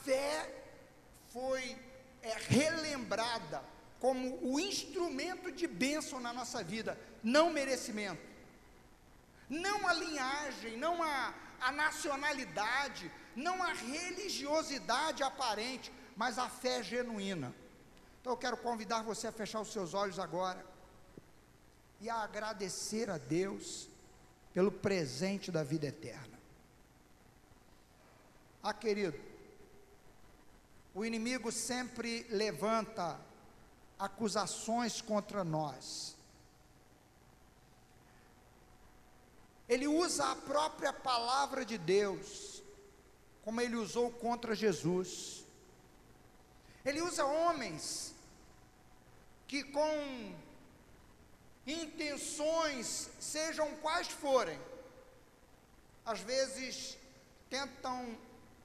[0.03, 0.63] fé
[1.29, 1.77] foi
[2.21, 3.63] é, relembrada
[3.99, 8.31] como o instrumento de bênção na nossa vida, não merecimento
[9.51, 17.53] não a linhagem, não a, a nacionalidade, não a religiosidade aparente, mas a fé genuína.
[18.21, 20.65] Então eu quero convidar você a fechar os seus olhos agora
[21.99, 23.89] e a agradecer a Deus
[24.53, 26.39] pelo presente da vida eterna.
[28.63, 29.19] Ah, querido,
[30.93, 33.19] o inimigo sempre levanta
[33.97, 36.15] acusações contra nós.
[39.71, 42.61] ele usa a própria palavra de Deus,
[43.41, 45.45] como ele usou contra Jesus.
[46.83, 48.13] Ele usa homens
[49.47, 50.35] que, com
[51.65, 54.59] intenções, sejam quais forem,
[56.05, 56.97] às vezes
[57.49, 58.17] tentam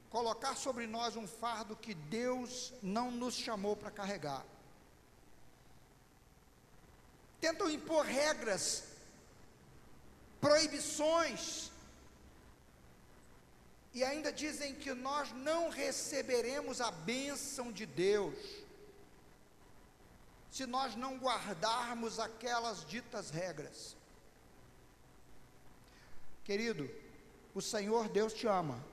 [0.09, 4.45] colocar sobre nós um fardo que Deus não nos chamou para carregar.
[7.39, 8.83] Tentam impor regras
[10.39, 11.71] proibições,
[13.93, 18.37] e ainda dizem que nós não receberemos a bênção de Deus,
[20.51, 23.95] se nós não guardarmos aquelas ditas regras.
[26.43, 26.89] Querido,
[27.53, 28.83] o Senhor Deus te ama,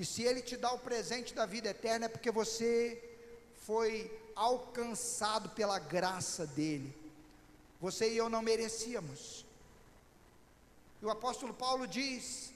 [0.00, 3.04] e se Ele te dá o presente da vida eterna, é porque você
[3.66, 6.96] foi alcançado pela graça dEle.
[7.78, 9.44] Você e eu não merecíamos.
[11.02, 12.50] E o apóstolo Paulo diz: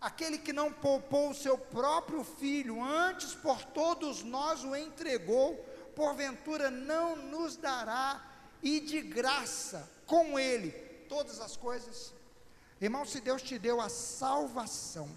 [0.00, 5.56] aquele que não poupou o seu próprio filho, antes por todos nós o entregou,
[5.96, 8.24] porventura não nos dará
[8.62, 10.70] e de graça com ele
[11.08, 12.14] todas as coisas?
[12.80, 15.08] Irmão, se Deus te deu a salvação,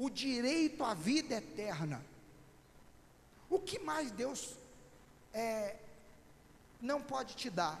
[0.00, 2.02] o direito à vida eterna,
[3.50, 4.56] o que mais Deus
[5.30, 5.76] é,
[6.80, 7.78] não pode te dar?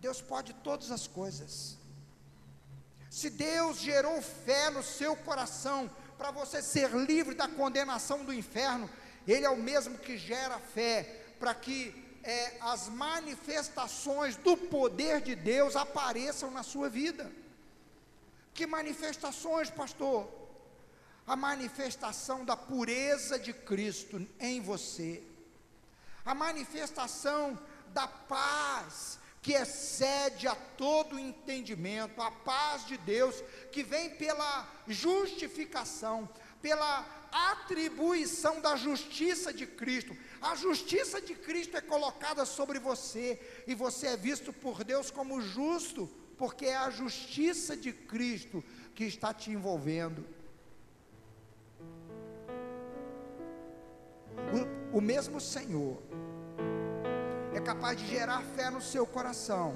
[0.00, 1.76] Deus pode todas as coisas.
[3.10, 8.88] Se Deus gerou fé no seu coração para você ser livre da condenação do inferno,
[9.26, 11.92] Ele é o mesmo que gera fé para que
[12.22, 17.28] é, as manifestações do poder de Deus apareçam na sua vida.
[18.56, 20.26] Que manifestações, pastor?
[21.26, 25.22] A manifestação da pureza de Cristo em você,
[26.24, 34.10] a manifestação da paz que excede a todo entendimento, a paz de Deus, que vem
[34.16, 36.28] pela justificação,
[36.62, 40.16] pela atribuição da justiça de Cristo.
[40.40, 45.42] A justiça de Cristo é colocada sobre você e você é visto por Deus como
[45.42, 48.62] justo, porque é a justiça de Cristo
[48.94, 50.24] que está te envolvendo.
[54.92, 56.00] O, o mesmo Senhor
[57.54, 59.74] é capaz de gerar fé no seu coração,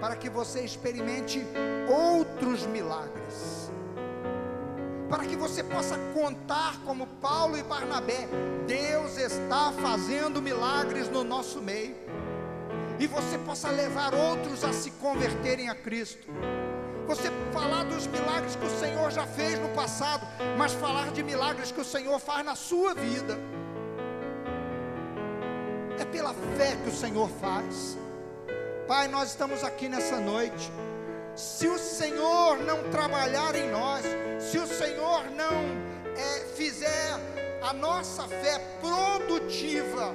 [0.00, 1.40] para que você experimente
[1.88, 3.70] outros milagres,
[5.08, 8.28] para que você possa contar como Paulo e Barnabé:
[8.66, 11.96] Deus está fazendo milagres no nosso meio,
[12.98, 16.26] e você possa levar outros a se converterem a Cristo
[17.08, 20.26] você falar dos milagres que o Senhor já fez no passado,
[20.58, 23.38] mas falar de milagres que o Senhor faz na sua vida
[25.98, 27.96] é pela fé que o Senhor faz.
[28.86, 30.70] Pai, nós estamos aqui nessa noite.
[31.34, 34.04] Se o Senhor não trabalhar em nós,
[34.38, 35.54] se o Senhor não
[36.14, 37.18] é, fizer
[37.62, 40.14] a nossa fé produtiva,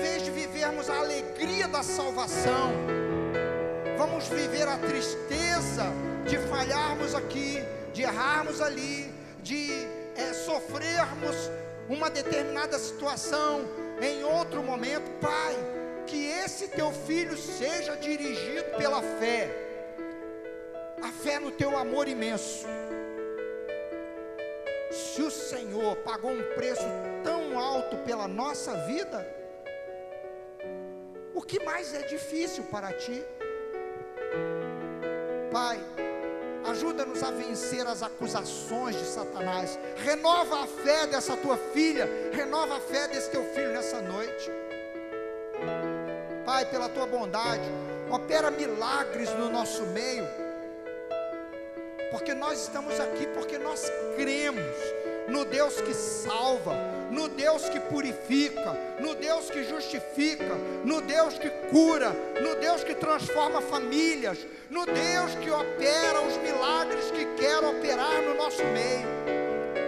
[0.00, 2.72] vez de vivermos a alegria da salvação,
[3.98, 5.84] vamos viver a tristeza
[6.26, 9.70] de falharmos aqui, de errarmos ali, de
[10.16, 11.36] é, sofrermos
[11.88, 13.68] uma determinada situação
[14.00, 15.54] em outro momento, Pai,
[16.06, 19.50] que esse teu filho seja dirigido pela fé,
[21.02, 22.66] a fé no teu amor imenso.
[24.90, 26.88] Se o Senhor pagou um preço
[27.22, 29.39] tão alto pela nossa vida,
[31.34, 33.24] o que mais é difícil para ti?
[35.52, 35.80] Pai,
[36.66, 42.80] ajuda-nos a vencer as acusações de Satanás, renova a fé dessa tua filha, renova a
[42.80, 44.50] fé desse teu filho nessa noite.
[46.44, 47.68] Pai, pela tua bondade,
[48.10, 50.26] opera milagres no nosso meio,
[52.10, 53.84] porque nós estamos aqui, porque nós
[54.16, 54.64] cremos
[55.30, 56.74] no Deus que salva,
[57.10, 62.94] no Deus que purifica, no Deus que justifica, no Deus que cura, no Deus que
[62.94, 69.08] transforma famílias, no Deus que opera os milagres que quer operar no nosso meio.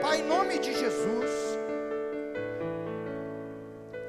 [0.01, 1.31] Pai, em nome de Jesus,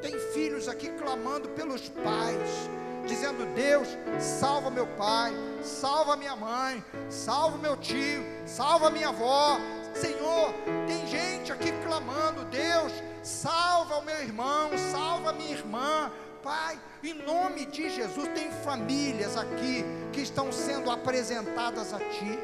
[0.01, 2.69] tem filhos aqui clamando pelos pais,
[3.05, 3.87] dizendo: Deus,
[4.19, 9.59] salva meu pai, salva minha mãe, salva meu tio, salva minha avó,
[9.93, 10.53] Senhor,
[10.87, 12.91] tem gente aqui clamando: Deus,
[13.21, 16.11] salva o meu irmão, salva a minha irmã.
[16.41, 22.37] Pai, em nome de Jesus, tem famílias aqui que estão sendo apresentadas a Ti,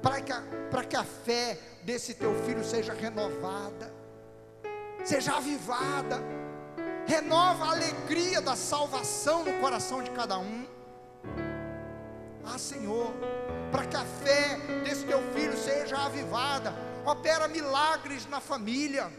[0.00, 3.92] para que, a, para que a fé desse teu filho seja renovada,
[5.04, 6.18] seja avivada,
[7.06, 10.66] renova a alegria da salvação no coração de cada um.
[12.44, 13.12] Ah, Senhor,
[13.70, 16.74] para que a fé desse teu filho seja avivada.
[17.06, 19.10] Opera milagres na família.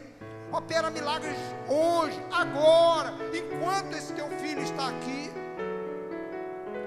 [0.52, 1.36] Opera milagres
[1.66, 5.30] hoje, agora, enquanto esse teu filho está aqui.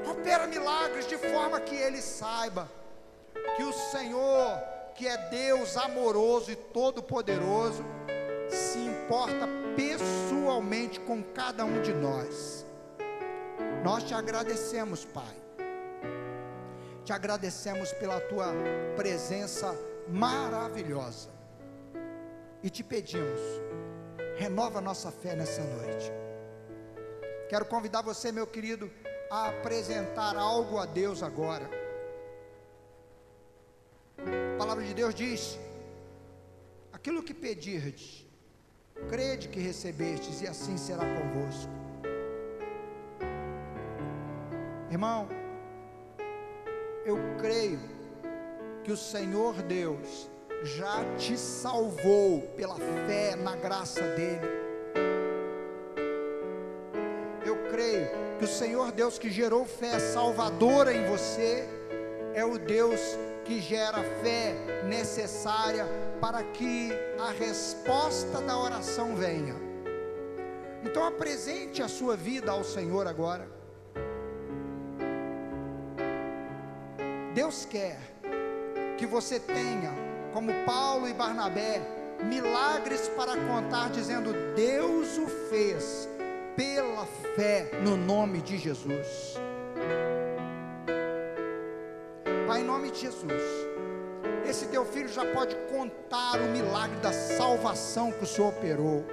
[0.10, 2.70] Opera milagres de forma que ele saiba
[3.58, 4.60] que o Senhor,
[4.94, 7.84] que é Deus amoroso e todo-poderoso,
[8.50, 12.66] se importa pessoalmente com cada um de nós.
[13.84, 15.45] Nós te agradecemos, Pai
[17.06, 18.48] te agradecemos pela tua
[18.96, 19.78] presença
[20.10, 21.30] maravilhosa.
[22.64, 23.40] E te pedimos,
[24.38, 26.12] renova nossa fé nessa noite.
[27.48, 28.90] Quero convidar você, meu querido,
[29.30, 31.70] a apresentar algo a Deus agora.
[34.18, 35.60] A palavra de Deus diz:
[36.92, 38.26] aquilo que pedirdes,
[39.08, 41.72] crede que recebestes, e assim será convosco.
[44.90, 45.28] Irmão,
[47.06, 47.80] eu creio
[48.84, 50.28] que o Senhor Deus
[50.64, 54.56] já te salvou pela fé na graça dEle.
[57.46, 61.70] Eu creio que o Senhor Deus que gerou fé salvadora em você
[62.34, 63.00] é o Deus
[63.46, 64.56] que gera fé
[64.88, 65.86] necessária
[66.20, 66.90] para que
[67.20, 69.56] a resposta da oração venha.
[70.84, 73.55] Então apresente a sua vida ao Senhor agora.
[77.36, 77.98] Deus quer
[78.98, 79.92] que você tenha,
[80.32, 81.82] como Paulo e Barnabé,
[82.24, 86.08] milagres para contar, dizendo: Deus o fez
[86.56, 87.06] pela
[87.36, 89.36] fé no nome de Jesus.
[92.48, 93.44] Pai, em nome de Jesus,
[94.48, 99.04] esse teu filho já pode contar o milagre da salvação que o Senhor operou.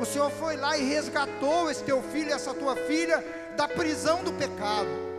[0.00, 3.22] O Senhor foi lá e resgatou esse teu filho, essa tua filha,
[3.54, 5.09] da prisão do pecado.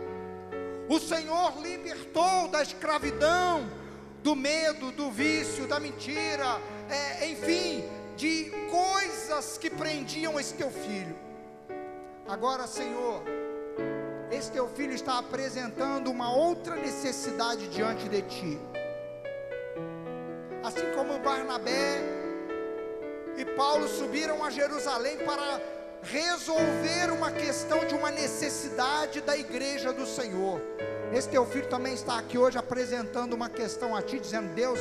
[0.92, 3.66] O Senhor libertou da escravidão,
[4.22, 7.82] do medo, do vício, da mentira, é, enfim,
[8.14, 11.16] de coisas que prendiam esse teu filho.
[12.28, 13.22] Agora, Senhor,
[14.30, 18.60] esse teu filho está apresentando uma outra necessidade diante de ti.
[20.62, 22.02] Assim como Barnabé
[23.38, 25.58] e Paulo subiram a Jerusalém para
[26.02, 30.60] resolver uma questão de uma necessidade da igreja do Senhor.
[31.12, 34.80] Esse teu filho também está aqui hoje apresentando uma questão a ti, dizendo: Deus,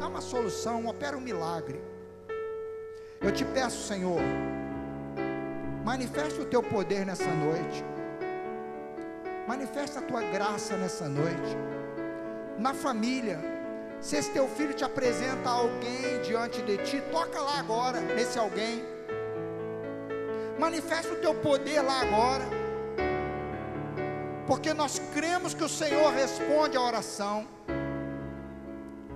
[0.00, 1.80] dá uma solução, opera um milagre.
[3.20, 4.20] Eu te peço, Senhor,
[5.84, 7.84] manifesta o teu poder nessa noite,
[9.46, 11.56] manifesta a tua graça nessa noite,
[12.58, 13.38] na família.
[14.00, 18.84] Se esse teu filho te apresenta alguém diante de ti, toca lá agora, nesse alguém
[20.58, 22.44] manifesta o teu poder lá agora,
[24.46, 27.46] porque nós cremos que o Senhor responde a oração.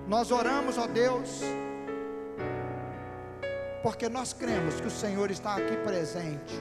[0.06, 1.40] Nós oramos, ó Deus,
[3.82, 6.54] porque nós cremos que o Senhor está aqui presente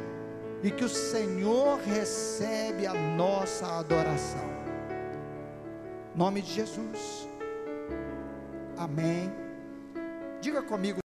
[0.64, 4.48] e que o Senhor recebe a nossa adoração.
[6.16, 7.28] Nome de Jesus.
[8.78, 9.32] Amém.
[10.42, 10.98] Diga comigo.